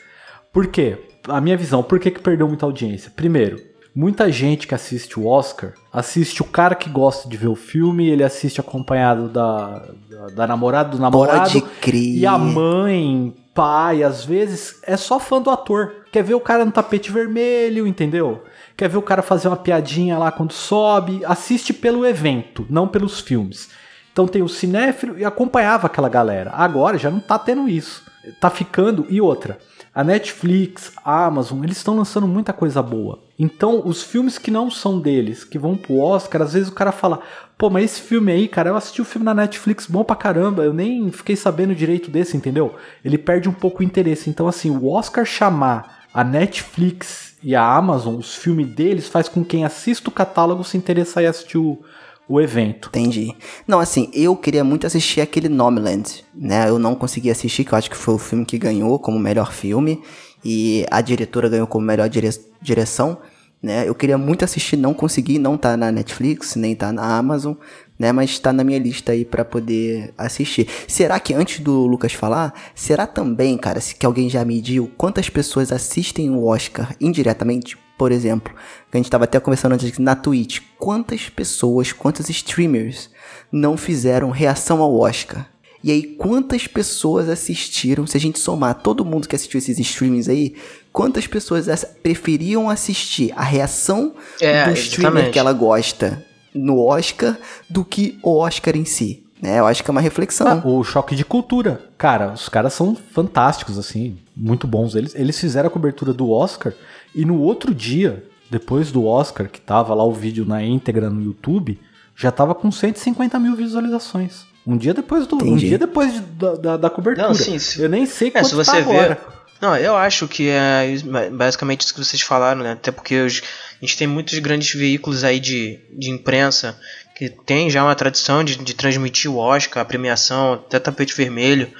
Por 0.52 0.66
quê? 0.66 0.98
A 1.26 1.40
minha 1.40 1.57
visão, 1.57 1.83
por 1.83 1.98
que, 1.98 2.11
que 2.11 2.20
perdeu 2.20 2.46
muita 2.46 2.66
audiência? 2.66 3.11
Primeiro, 3.16 3.59
muita 3.94 4.30
gente 4.33 4.66
que 4.66 4.74
assiste 4.74 5.18
o 5.18 5.26
Oscar 5.26 5.72
assiste 5.94 6.42
o 6.42 6.44
cara 6.44 6.74
que 6.74 6.90
gosta 6.90 7.28
de 7.28 7.37
ver 7.37 7.46
o 7.46 7.54
filme, 7.54 8.09
ele 8.09 8.24
assiste 8.24 8.59
acompanhado 8.59 9.28
da, 9.28 9.85
da, 10.11 10.26
da 10.26 10.46
namorada, 10.46 10.90
do 10.90 10.98
namorado. 10.98 11.38
Pode 11.38 11.61
crer. 11.80 12.16
E 12.18 12.26
a 12.26 12.37
mãe, 12.37 13.33
pai, 13.54 14.02
às 14.02 14.24
vezes 14.24 14.80
é 14.83 14.96
só 14.96 15.20
fã 15.20 15.40
do 15.40 15.50
ator. 15.50 16.04
Quer 16.11 16.24
ver 16.24 16.35
o 16.35 16.40
cara 16.40 16.64
no 16.64 16.72
tapete 16.72 17.12
vermelho, 17.12 17.87
entendeu? 17.87 18.42
Quer 18.76 18.88
ver 18.88 18.96
o 18.96 19.02
cara 19.02 19.22
fazer 19.22 19.46
uma 19.46 19.57
piadinha 19.57 20.18
lá 20.18 20.33
quando 20.33 20.52
sobe. 20.52 21.24
Assiste 21.24 21.72
pelo 21.72 22.04
evento, 22.04 22.66
não 22.68 22.88
pelos 22.88 23.20
filmes. 23.20 23.70
Então 24.12 24.26
tem 24.26 24.42
o 24.42 24.48
cinéfilo 24.48 25.16
e 25.16 25.24
acompanhava 25.24 25.87
aquela 25.87 26.09
galera. 26.09 26.50
Agora 26.54 26.98
já 26.98 27.11
não 27.11 27.20
tá 27.20 27.38
tendo 27.38 27.68
isso. 27.68 28.02
Tá 28.40 28.50
ficando. 28.50 29.07
E 29.09 29.20
outra. 29.20 29.59
A 29.94 30.02
Netflix, 30.02 30.90
a 31.04 31.24
Amazon, 31.24 31.62
eles 31.62 31.76
estão 31.76 31.96
lançando 31.96 32.26
muita 32.26 32.52
coisa 32.52 32.83
boa. 32.83 33.22
Então, 33.38 33.80
os 33.85 34.02
filmes 34.02 34.38
que 34.38 34.50
não 34.50 34.68
são 34.68 34.98
deles, 34.98 35.44
que 35.44 35.57
vão 35.57 35.76
pro 35.76 35.98
Oscar, 35.98 36.42
às 36.42 36.52
vezes 36.52 36.68
o 36.68 36.74
cara 36.74 36.90
fala: 36.90 37.20
pô, 37.57 37.70
mas 37.70 37.85
esse 37.85 38.00
filme 38.00 38.33
aí, 38.33 38.48
cara, 38.48 38.70
eu 38.70 38.76
assisti 38.76 39.00
o 39.00 39.04
filme 39.04 39.24
na 39.24 39.33
Netflix 39.33 39.87
bom 39.87 40.02
pra 40.02 40.16
caramba, 40.16 40.64
eu 40.64 40.72
nem 40.72 41.12
fiquei 41.12 41.37
sabendo 41.37 41.76
direito 41.76 42.11
desse, 42.11 42.37
entendeu? 42.37 42.74
Ele 43.04 43.16
perde 43.16 43.48
um 43.48 43.52
pouco 43.52 43.83
o 43.83 43.85
interesse. 43.85 44.28
Então, 44.28 44.48
assim, 44.48 44.70
o 44.70 44.88
Oscar 44.90 45.24
chamar 45.24 46.04
a 46.12 46.24
Netflix 46.24 47.37
e 47.40 47.54
a 47.54 47.62
Amazon, 47.62 48.16
os 48.16 48.35
filmes 48.35 48.74
deles, 48.74 49.09
faz 49.09 49.28
com 49.28 49.42
que 49.42 49.50
quem 49.50 49.64
assista 49.64 50.09
o 50.09 50.12
catálogo 50.12 50.64
se 50.64 50.76
interessar 50.76 51.22
e 51.22 51.26
assistir 51.26 51.59
o, 51.59 51.85
o 52.28 52.40
evento. 52.40 52.88
Entendi. 52.88 53.34
Não, 53.66 53.80
assim, 53.80 54.10
eu 54.12 54.34
queria 54.37 54.64
muito 54.64 54.87
assistir 54.87 55.20
aquele 55.20 55.48
Nomadland, 55.48 56.24
né? 56.34 56.68
Eu 56.68 56.78
não 56.78 56.94
consegui 56.94 57.30
assistir, 57.30 57.64
que 57.64 57.72
eu 57.72 57.78
acho 57.78 57.90
que 57.90 57.96
foi 57.96 58.14
o 58.14 58.18
filme 58.18 58.44
que 58.44 58.58
ganhou 58.58 58.98
como 58.98 59.18
melhor 59.18 59.52
filme. 59.52 60.02
E 60.44 60.84
a 60.90 61.00
diretora 61.00 61.48
ganhou 61.48 61.66
como 61.66 61.87
melhor 61.87 62.08
dire 62.08 62.28
direção, 62.60 63.18
né? 63.62 63.88
Eu 63.88 63.94
queria 63.94 64.18
muito 64.18 64.44
assistir, 64.44 64.76
não 64.76 64.92
consegui, 64.92 65.38
não 65.38 65.56
tá 65.56 65.76
na 65.76 65.90
Netflix, 65.90 66.54
nem 66.54 66.74
tá 66.74 66.92
na 66.92 67.16
Amazon, 67.16 67.54
né? 67.98 68.12
Mas 68.12 68.38
tá 68.38 68.52
na 68.52 68.62
minha 68.64 68.78
lista 68.78 69.12
aí 69.12 69.24
pra 69.24 69.44
poder 69.44 70.12
assistir. 70.18 70.68
Será 70.87 71.18
que, 71.18 71.32
antes 71.32 71.60
do 71.60 71.87
Lucas 71.87 72.12
falar, 72.12 72.52
será 72.74 73.06
também, 73.06 73.56
cara, 73.56 73.80
se 73.80 73.94
que 73.94 74.04
alguém 74.04 74.28
já 74.28 74.44
mediu 74.44 74.90
quantas 74.98 75.30
pessoas 75.30 75.72
assistem 75.72 76.30
o 76.30 76.44
Oscar 76.44 76.94
indiretamente? 77.00 77.78
Por 77.96 78.11
exemplo, 78.12 78.52
que 78.90 78.96
a 78.96 79.00
gente 79.00 79.11
tava 79.11 79.24
até 79.24 79.38
conversando 79.38 79.72
antes 79.72 79.88
aqui 79.88 80.02
na 80.02 80.16
Twitch. 80.16 80.61
Quantas 80.78 81.28
pessoas, 81.28 81.92
quantos 81.92 82.28
streamers 82.28 83.09
não 83.52 83.76
fizeram 83.76 84.30
reação 84.30 84.83
ao 84.83 84.98
Oscar? 84.98 85.46
E 85.83 85.90
aí, 85.90 86.02
quantas 86.02 86.66
pessoas 86.66 87.28
assistiram? 87.28 88.07
Se 88.07 88.16
a 88.16 88.20
gente 88.20 88.38
somar 88.38 88.74
todo 88.83 89.04
mundo 89.04 89.28
que 89.28 89.37
assistiu 89.37 89.59
esses 89.59 89.78
streamings 89.78 90.28
aí, 90.30 90.54
quantas 90.92 91.26
pessoas 91.26 91.66
preferiam 92.02 92.70
assistir 92.70 93.33
a 93.37 93.42
reação 93.42 94.14
É, 94.40 94.64
do 94.64 94.72
streamer 94.72 95.11
exatamente. 95.12 95.33
que 95.33 95.38
ela 95.38 95.52
gosta 95.52 96.24
no 96.54 96.78
Oscar 96.80 97.38
do 97.68 97.85
que 97.85 98.18
o 98.22 98.38
Oscar 98.38 98.74
em 98.76 98.85
si? 98.87 99.22
Né? 99.42 99.59
Eu 99.59 99.66
acho 99.66 99.85
que 99.85 99.90
é 99.90 99.92
uma 99.92 100.00
reflexão. 100.00 100.46
Ah, 100.48 100.62
o 100.66 100.83
choque 100.83 101.14
de 101.14 101.22
cultura. 101.24 101.90
Cara, 101.98 102.33
os 102.33 102.48
caras 102.48 102.72
são 102.72 102.96
fantásticos, 103.12 103.76
assim, 103.78 104.16
muito 104.35 104.66
bons. 104.66 104.94
Eles, 104.94 105.14
eles 105.14 105.38
fizeram 105.38 105.66
a 105.68 105.70
cobertura 105.70 106.14
do 106.14 106.30
Oscar 106.30 106.72
e 107.14 107.24
no 107.24 107.38
outro 107.40 107.74
dia, 107.74 108.24
depois 108.50 108.90
do 108.92 109.05
Oscar, 109.07 109.48
que 109.48 109.61
tava 109.61 109.94
lá 109.94 110.05
o 110.05 110.12
vídeo 110.12 110.44
na 110.44 110.62
íntegra 110.62 111.09
no 111.11 111.22
YouTube, 111.22 111.79
já 112.16 112.31
tava 112.31 112.55
com 112.55 112.70
150 112.70 113.38
mil 113.38 113.55
visualizações. 113.57 114.44
Um 114.66 114.77
dia 114.77 114.94
depois 114.94 115.27
do. 115.27 115.37
Um 115.37 115.40
Entendi. 115.40 115.68
dia 115.68 115.79
depois 115.79 116.12
de- 116.14 116.20
da, 116.20 116.55
da, 116.55 116.77
da 116.77 116.90
cobertura. 116.90 117.29
Não, 117.29 117.35
sim, 117.35 117.59
se- 117.59 117.83
Eu 117.83 117.88
nem 117.88 118.07
sei 118.07 118.29
É, 118.29 118.31
quanto 118.33 118.48
se 118.48 118.55
você 118.55 118.70
tá 118.70 118.81
vê, 118.81 118.83
agora. 118.98 119.20
Não, 119.61 119.77
eu 119.77 119.96
acho 119.96 120.27
que 120.29 120.48
é 120.48 120.96
basicamente 121.33 121.83
isso 121.83 121.94
que 121.94 122.05
vocês 122.05 122.20
falaram, 122.22 122.62
né? 122.62 122.72
Até 122.72 122.90
porque 122.90 123.20
os, 123.20 123.40
a 123.81 123.85
gente 123.85 123.96
tem 123.96 124.07
muitos 124.07 124.38
grandes 124.38 124.72
veículos 124.74 125.22
aí 125.24 125.38
de, 125.40 125.79
de 125.96 126.11
imprensa 126.11 126.79
que 127.16 127.29
tem 127.31 127.70
já 127.70 127.83
uma 127.85 127.94
tradição 127.94 128.42
de, 128.42 128.57
de 128.57 128.74
transmitir 128.74 129.31
o 129.31 129.37
Oscar, 129.37 129.83
a 129.83 129.85
premiação, 129.87 130.55
até 130.55 130.79
tapete 130.79 131.14
vermelho 131.14 131.70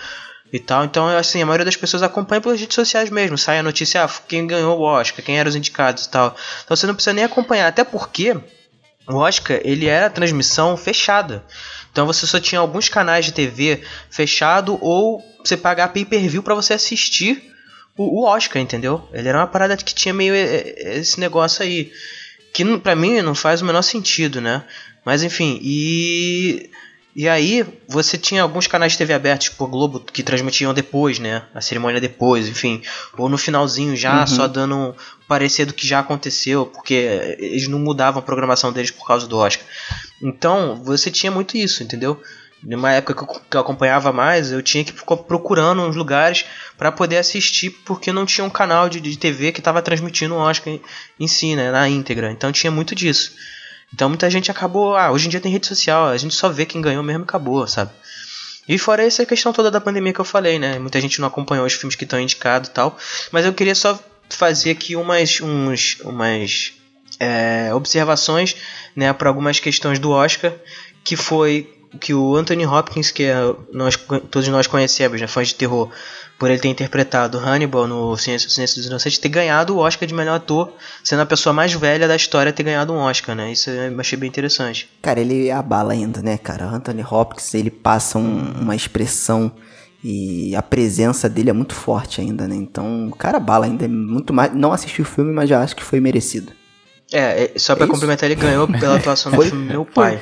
e 0.53 0.59
tal. 0.59 0.85
Então, 0.85 1.09
assim, 1.09 1.43
a 1.43 1.47
maioria 1.47 1.65
das 1.65 1.77
pessoas 1.77 2.03
acompanha 2.03 2.41
pelas 2.41 2.61
redes 2.61 2.75
sociais 2.75 3.11
mesmo. 3.11 3.37
Sai 3.37 3.59
a 3.59 3.63
notícia, 3.63 4.05
ah, 4.05 4.11
quem 4.29 4.47
ganhou 4.47 4.79
o 4.79 4.83
Oscar, 4.83 5.25
quem 5.25 5.39
eram 5.39 5.49
os 5.49 5.57
indicados 5.57 6.05
e 6.05 6.11
tal. 6.11 6.37
Então 6.65 6.77
você 6.77 6.87
não 6.87 6.95
precisa 6.95 7.13
nem 7.13 7.25
acompanhar, 7.25 7.69
até 7.69 7.85
porque 7.85 8.37
o 9.07 9.17
Oscar, 9.17 9.61
ele 9.65 9.87
era 9.87 10.09
transmissão 10.09 10.77
fechada. 10.77 11.45
Então 11.93 12.07
você 12.07 12.27
só 12.27 12.41
tinha 12.41 12.61
alguns 12.61 12.89
canais 12.89 13.25
de 13.25 13.33
TV 13.33 13.83
fechado 14.11 14.79
ou 14.81 15.23
você 15.45 15.57
pagar 15.57 15.89
pay-per-view 15.89 16.43
para 16.43 16.55
você 16.55 16.73
assistir 16.73 17.53
o, 17.97 18.23
o, 18.23 18.25
Oscar, 18.25 18.61
entendeu? 18.61 19.09
Ele 19.13 19.29
era 19.29 19.39
uma 19.39 19.47
parada 19.47 19.77
que 19.77 19.95
tinha 19.95 20.13
meio 20.13 20.35
esse 20.35 21.21
negócio 21.21 21.63
aí. 21.63 21.93
Que 22.53 22.65
para 22.79 22.97
mim 22.97 23.21
não 23.21 23.35
faz 23.35 23.61
o 23.63 23.65
menor 23.65 23.83
sentido, 23.83 24.41
né? 24.41 24.65
Mas 25.05 25.23
enfim, 25.23 25.59
e. 25.63 26.71
E 27.17 27.29
aí, 27.29 27.65
você 27.89 28.19
tinha 28.19 28.43
alguns 28.43 28.67
canais 28.67 28.93
de 28.93 28.99
TV 28.99 29.15
abertos, 29.15 29.49
tipo 29.49 29.65
o 29.65 29.69
Globo, 29.69 30.01
que 30.01 30.23
transmitiam 30.23 30.75
depois, 30.75 31.21
né? 31.21 31.45
A 31.55 31.61
cerimônia 31.61 32.01
depois, 32.01 32.49
enfim. 32.49 32.83
Ou 33.17 33.29
no 33.29 33.39
finalzinho 33.39 33.97
já, 33.97 34.21
uhum. 34.21 34.27
só 34.27 34.49
dando 34.49 34.77
um 34.77 34.95
parecer 35.29 35.65
do 35.65 35.73
que 35.73 35.87
já 35.87 36.01
aconteceu, 36.01 36.67
porque 36.67 37.37
eles 37.39 37.69
não 37.69 37.79
mudavam 37.79 38.19
a 38.19 38.23
programação 38.23 38.73
deles 38.73 38.91
por 38.91 39.07
causa 39.07 39.29
do 39.29 39.39
Oscar. 39.39 39.65
Então, 40.21 40.83
você 40.83 41.11
tinha 41.11 41.31
muito 41.31 41.57
isso, 41.57 41.83
entendeu? 41.83 42.21
numa 42.67 42.93
época 42.93 43.27
que 43.51 43.57
eu 43.57 43.61
acompanhava 43.61 44.13
mais, 44.13 44.51
eu 44.51 44.63
tinha 44.63 44.85
que 44.85 44.93
ficar 44.93 45.17
procurando 45.19 45.83
uns 45.83 45.95
lugares 45.95 46.47
para 46.79 46.91
poder 46.91 47.19
assistir, 47.19 47.71
porque 47.85 48.13
não 48.13 48.25
tinha 48.25 48.45
um 48.45 48.51
canal 48.51 48.89
de, 48.89 49.01
de 49.01 49.19
TV 49.19 49.53
que 49.53 49.61
estava 49.61 49.83
transmitindo 49.83 50.35
o 50.35 50.39
Oscar 50.39 50.73
em, 50.73 50.81
em 51.21 51.29
si, 51.29 51.55
né, 51.55 51.71
na 51.71 51.89
íntegra. 51.89 52.33
Então 52.33 52.51
tinha 52.51 52.71
muito 52.71 52.95
disso. 52.95 53.33
Então 53.95 54.09
muita 54.09 54.29
gente 54.29 54.51
acabou. 54.51 54.97
Ah, 54.97 55.13
hoje 55.13 55.27
em 55.27 55.31
dia 55.31 55.41
tem 55.41 55.53
rede 55.53 55.69
social, 55.69 56.09
a 56.09 56.17
gente 56.17 56.35
só 56.35 56.49
vê 56.49 56.67
quem 56.67 56.81
ganhou 56.81 57.03
mesmo 57.03 57.23
e 57.23 57.25
acabou, 57.25 57.67
sabe? 57.69 57.93
E 58.69 58.77
fora 58.77 59.05
essa 59.05 59.25
questão 59.25 59.53
toda 59.53 59.71
da 59.71 59.81
pandemia 59.81 60.13
que 60.13 60.21
eu 60.21 60.25
falei, 60.25 60.59
né? 60.59 60.79
Muita 60.81 61.01
gente 61.01 61.21
não 61.21 61.29
acompanhou 61.29 61.65
os 61.65 61.75
filmes 61.75 61.95
que 61.95 62.03
estão 62.03 62.19
indicados 62.19 62.69
e 62.69 62.73
tal. 62.73 62.99
Mas 63.31 63.47
eu 63.47 63.53
queria 63.53 63.75
só 63.75 63.99
fazer 64.29 64.71
aqui 64.71 64.97
umas, 64.97 65.41
uns, 65.41 65.99
umas 66.01 66.73
é, 67.21 67.73
observações 67.73 68.57
né, 68.97 69.13
para 69.13 69.29
algumas 69.29 69.61
questões 69.61 70.01
do 70.01 70.11
Oscar, 70.11 70.53
que 71.05 71.15
foi 71.15 71.71
que 72.01 72.13
o 72.13 72.35
Anthony 72.35 72.67
Hopkins, 72.67 73.13
que 73.13 73.23
é, 73.23 73.37
nós, 73.73 73.97
todos 74.31 74.49
nós 74.49 74.67
conhecemos, 74.67 75.21
né, 75.21 75.29
fãs 75.29 75.49
de 75.49 75.55
terror, 75.55 75.89
por 76.45 76.51
ele 76.51 76.61
ter 76.61 76.69
interpretado 76.69 77.39
Hannibal 77.39 77.87
no 77.87 78.15
Silêncio, 78.19 78.49
dos 78.51 78.85
Inocentes, 78.85 79.17
ter 79.17 79.31
ganhado 79.31 79.75
o 79.75 79.79
Oscar 79.79 80.07
de 80.07 80.13
melhor 80.13 80.35
ator, 80.35 80.75
sendo 81.03 81.23
a 81.23 81.27
pessoa 81.27 81.55
mais 81.55 81.73
velha 81.73 82.07
da 82.07 82.15
história 82.15 82.51
a 82.51 82.53
ter 82.53 82.65
ganhado 82.65 82.93
um 82.93 82.99
Oscar, 82.99 83.35
né? 83.35 83.51
Isso 83.51 83.71
eu 83.71 83.99
achei 83.99 84.19
bem 84.19 84.29
interessante. 84.29 84.87
Cara, 85.01 85.19
ele 85.19 85.51
abala 85.51 85.95
ainda, 85.95 86.21
né, 86.21 86.37
cara? 86.37 86.67
Anthony 86.67 87.03
Hopkins, 87.03 87.55
ele 87.55 87.71
passa 87.71 88.19
um, 88.19 88.61
uma 88.61 88.77
expressão 88.77 89.51
e 90.05 90.55
a 90.55 90.61
presença 90.61 91.31
dele 91.31 91.49
é 91.49 91.55
muito 91.55 91.75
forte 91.75 92.21
ainda, 92.21 92.47
né? 92.47 92.57
Então, 92.57 93.09
o 93.09 93.17
cara 93.17 93.41
bala 93.41 93.65
ainda 93.65 93.87
é 93.87 93.89
muito 93.89 94.35
mais. 94.35 94.55
Não 94.55 94.71
assisti 94.71 95.01
o 95.01 95.07
filme, 95.07 95.33
mas 95.33 95.49
já 95.49 95.63
acho 95.63 95.75
que 95.75 95.83
foi 95.83 95.99
merecido. 95.99 96.53
É, 97.11 97.55
é 97.55 97.59
só 97.59 97.75
para 97.75 97.87
é 97.87 97.89
complementar, 97.89 98.31
ele 98.31 98.39
ganhou 98.39 98.69
pela 98.69 98.97
atuação 99.01 99.33
do 99.33 99.41
filme 99.41 99.65
Meu 99.65 99.87
Pai. 99.87 100.21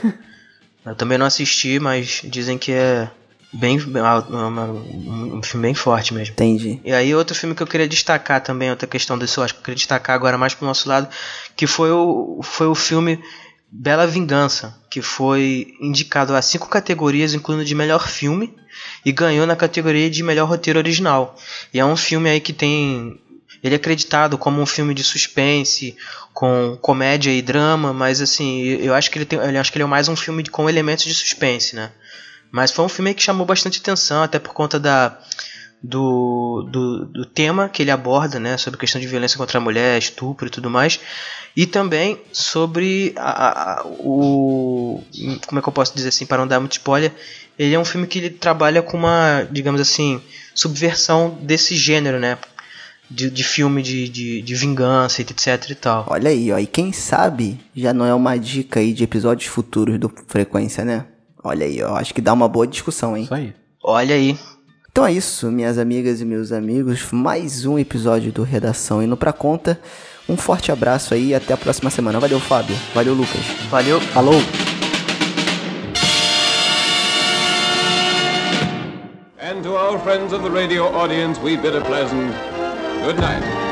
Eu 0.86 0.94
também 0.94 1.18
não 1.18 1.26
assisti, 1.26 1.80
mas 1.80 2.22
dizem 2.24 2.56
que 2.58 2.70
é 2.70 3.10
bem 3.52 3.78
um, 3.78 5.42
filme 5.42 5.66
bem 5.66 5.74
forte 5.74 6.14
mesmo. 6.14 6.32
Entendi. 6.32 6.80
E 6.84 6.92
aí 6.92 7.14
outro 7.14 7.34
filme 7.34 7.54
que 7.54 7.62
eu 7.62 7.66
queria 7.66 7.86
destacar 7.86 8.40
também, 8.40 8.70
outra 8.70 8.88
questão 8.88 9.18
desse 9.18 9.36
eu 9.36 9.44
acho 9.44 9.54
que 9.54 9.60
eu 9.60 9.64
queria 9.64 9.76
destacar 9.76 10.16
agora 10.16 10.38
mais 10.38 10.54
pro 10.54 10.66
nosso 10.66 10.88
lado, 10.88 11.08
que 11.54 11.66
foi 11.66 11.90
o, 11.90 12.40
foi 12.42 12.66
o 12.66 12.74
filme 12.74 13.22
Bela 13.70 14.06
Vingança, 14.06 14.74
que 14.90 15.02
foi 15.02 15.74
indicado 15.80 16.34
a 16.34 16.42
cinco 16.42 16.68
categorias, 16.68 17.34
incluindo 17.34 17.64
de 17.64 17.74
melhor 17.74 18.08
filme, 18.08 18.54
e 19.04 19.12
ganhou 19.12 19.46
na 19.46 19.56
categoria 19.56 20.10
de 20.10 20.22
melhor 20.22 20.48
roteiro 20.48 20.78
original. 20.78 21.36
E 21.72 21.78
é 21.78 21.84
um 21.84 21.96
filme 21.96 22.30
aí 22.30 22.40
que 22.40 22.52
tem 22.52 23.18
ele 23.62 23.74
é 23.74 23.76
acreditado 23.76 24.36
como 24.36 24.60
um 24.60 24.66
filme 24.66 24.92
de 24.92 25.04
suspense, 25.04 25.96
com 26.34 26.76
comédia 26.82 27.30
e 27.30 27.40
drama, 27.40 27.92
mas 27.92 28.20
assim, 28.20 28.62
eu 28.62 28.92
acho 28.92 29.08
que 29.08 29.18
ele 29.18 29.24
tem, 29.24 29.38
eu 29.38 29.60
acho 29.60 29.70
que 29.70 29.78
ele 29.78 29.84
é 29.84 29.86
mais 29.86 30.08
um 30.08 30.16
filme 30.16 30.42
com 30.48 30.68
elementos 30.68 31.04
de 31.04 31.14
suspense, 31.14 31.76
né? 31.76 31.92
Mas 32.52 32.70
foi 32.70 32.84
um 32.84 32.88
filme 32.88 33.14
que 33.14 33.22
chamou 33.22 33.46
bastante 33.46 33.80
atenção, 33.80 34.22
até 34.22 34.38
por 34.38 34.52
conta 34.52 34.78
da 34.78 35.18
do, 35.82 36.68
do, 36.70 37.06
do, 37.06 37.26
tema 37.26 37.68
que 37.68 37.82
ele 37.82 37.90
aborda, 37.90 38.38
né, 38.38 38.56
sobre 38.56 38.78
questão 38.78 39.00
de 39.00 39.06
violência 39.08 39.36
contra 39.36 39.58
a 39.58 39.60
mulher, 39.60 39.98
estupro 39.98 40.46
e 40.46 40.50
tudo 40.50 40.70
mais, 40.70 41.00
e 41.56 41.66
também 41.66 42.20
sobre 42.30 43.12
a, 43.16 43.80
a, 43.80 43.84
o 43.84 45.02
como 45.46 45.58
é 45.58 45.62
que 45.62 45.68
eu 45.68 45.72
posso 45.72 45.92
dizer 45.92 46.10
assim, 46.10 46.24
para 46.24 46.38
não 46.38 46.46
dar 46.46 46.60
muito 46.60 46.72
spoiler, 46.72 47.12
ele 47.58 47.74
é 47.74 47.78
um 47.78 47.84
filme 47.84 48.06
que 48.06 48.18
ele 48.20 48.30
trabalha 48.30 48.80
com 48.80 48.96
uma, 48.96 49.44
digamos 49.50 49.80
assim, 49.80 50.22
subversão 50.54 51.36
desse 51.42 51.74
gênero, 51.74 52.20
né, 52.20 52.38
de, 53.10 53.28
de 53.28 53.42
filme 53.42 53.82
de, 53.82 54.08
de, 54.08 54.40
de, 54.40 54.54
vingança, 54.54 55.20
etc 55.20 55.70
e 55.70 55.74
tal. 55.74 56.06
Olha 56.08 56.30
aí, 56.30 56.52
ó. 56.52 56.58
E 56.58 56.66
quem 56.66 56.92
sabe 56.92 57.58
já 57.74 57.92
não 57.92 58.06
é 58.06 58.14
uma 58.14 58.38
dica 58.38 58.78
aí 58.78 58.92
de 58.92 59.02
episódios 59.02 59.48
futuros 59.48 59.98
do 59.98 60.10
Frequência, 60.28 60.84
né? 60.84 61.06
Olha 61.42 61.66
aí, 61.66 61.82
ó. 61.82 61.96
Acho 61.96 62.14
que 62.14 62.20
dá 62.20 62.32
uma 62.32 62.48
boa 62.48 62.66
discussão, 62.66 63.16
hein? 63.16 63.24
Isso 63.24 63.34
aí. 63.34 63.54
Olha 63.82 64.14
aí. 64.14 64.38
Então 64.90 65.06
é 65.06 65.12
isso, 65.12 65.50
minhas 65.50 65.78
amigas 65.78 66.20
e 66.20 66.24
meus 66.24 66.52
amigos. 66.52 67.10
Mais 67.10 67.64
um 67.64 67.78
episódio 67.78 68.30
do 68.30 68.42
Redação 68.42 69.02
indo 69.02 69.16
pra 69.16 69.32
conta. 69.32 69.80
Um 70.28 70.36
forte 70.36 70.70
abraço 70.70 71.14
aí 71.14 71.28
e 71.28 71.34
até 71.34 71.54
a 71.54 71.56
próxima 71.56 71.90
semana. 71.90 72.20
Valeu, 72.20 72.38
Fábio. 72.38 72.76
Valeu, 72.94 73.14
Lucas. 73.14 73.42
Valeu. 73.70 74.00
Falou. 74.00 74.40
And 79.40 79.62
to 79.62 79.76
our 79.76 79.98
friends 79.98 80.32
of 80.32 80.42
the 80.42 80.50
radio 80.50 80.84
audience, 80.84 81.40
we 81.42 81.56
bid 81.56 81.76
a 81.76 81.80
pleasant 81.80 82.32
Good 83.02 83.18
night. 83.18 83.71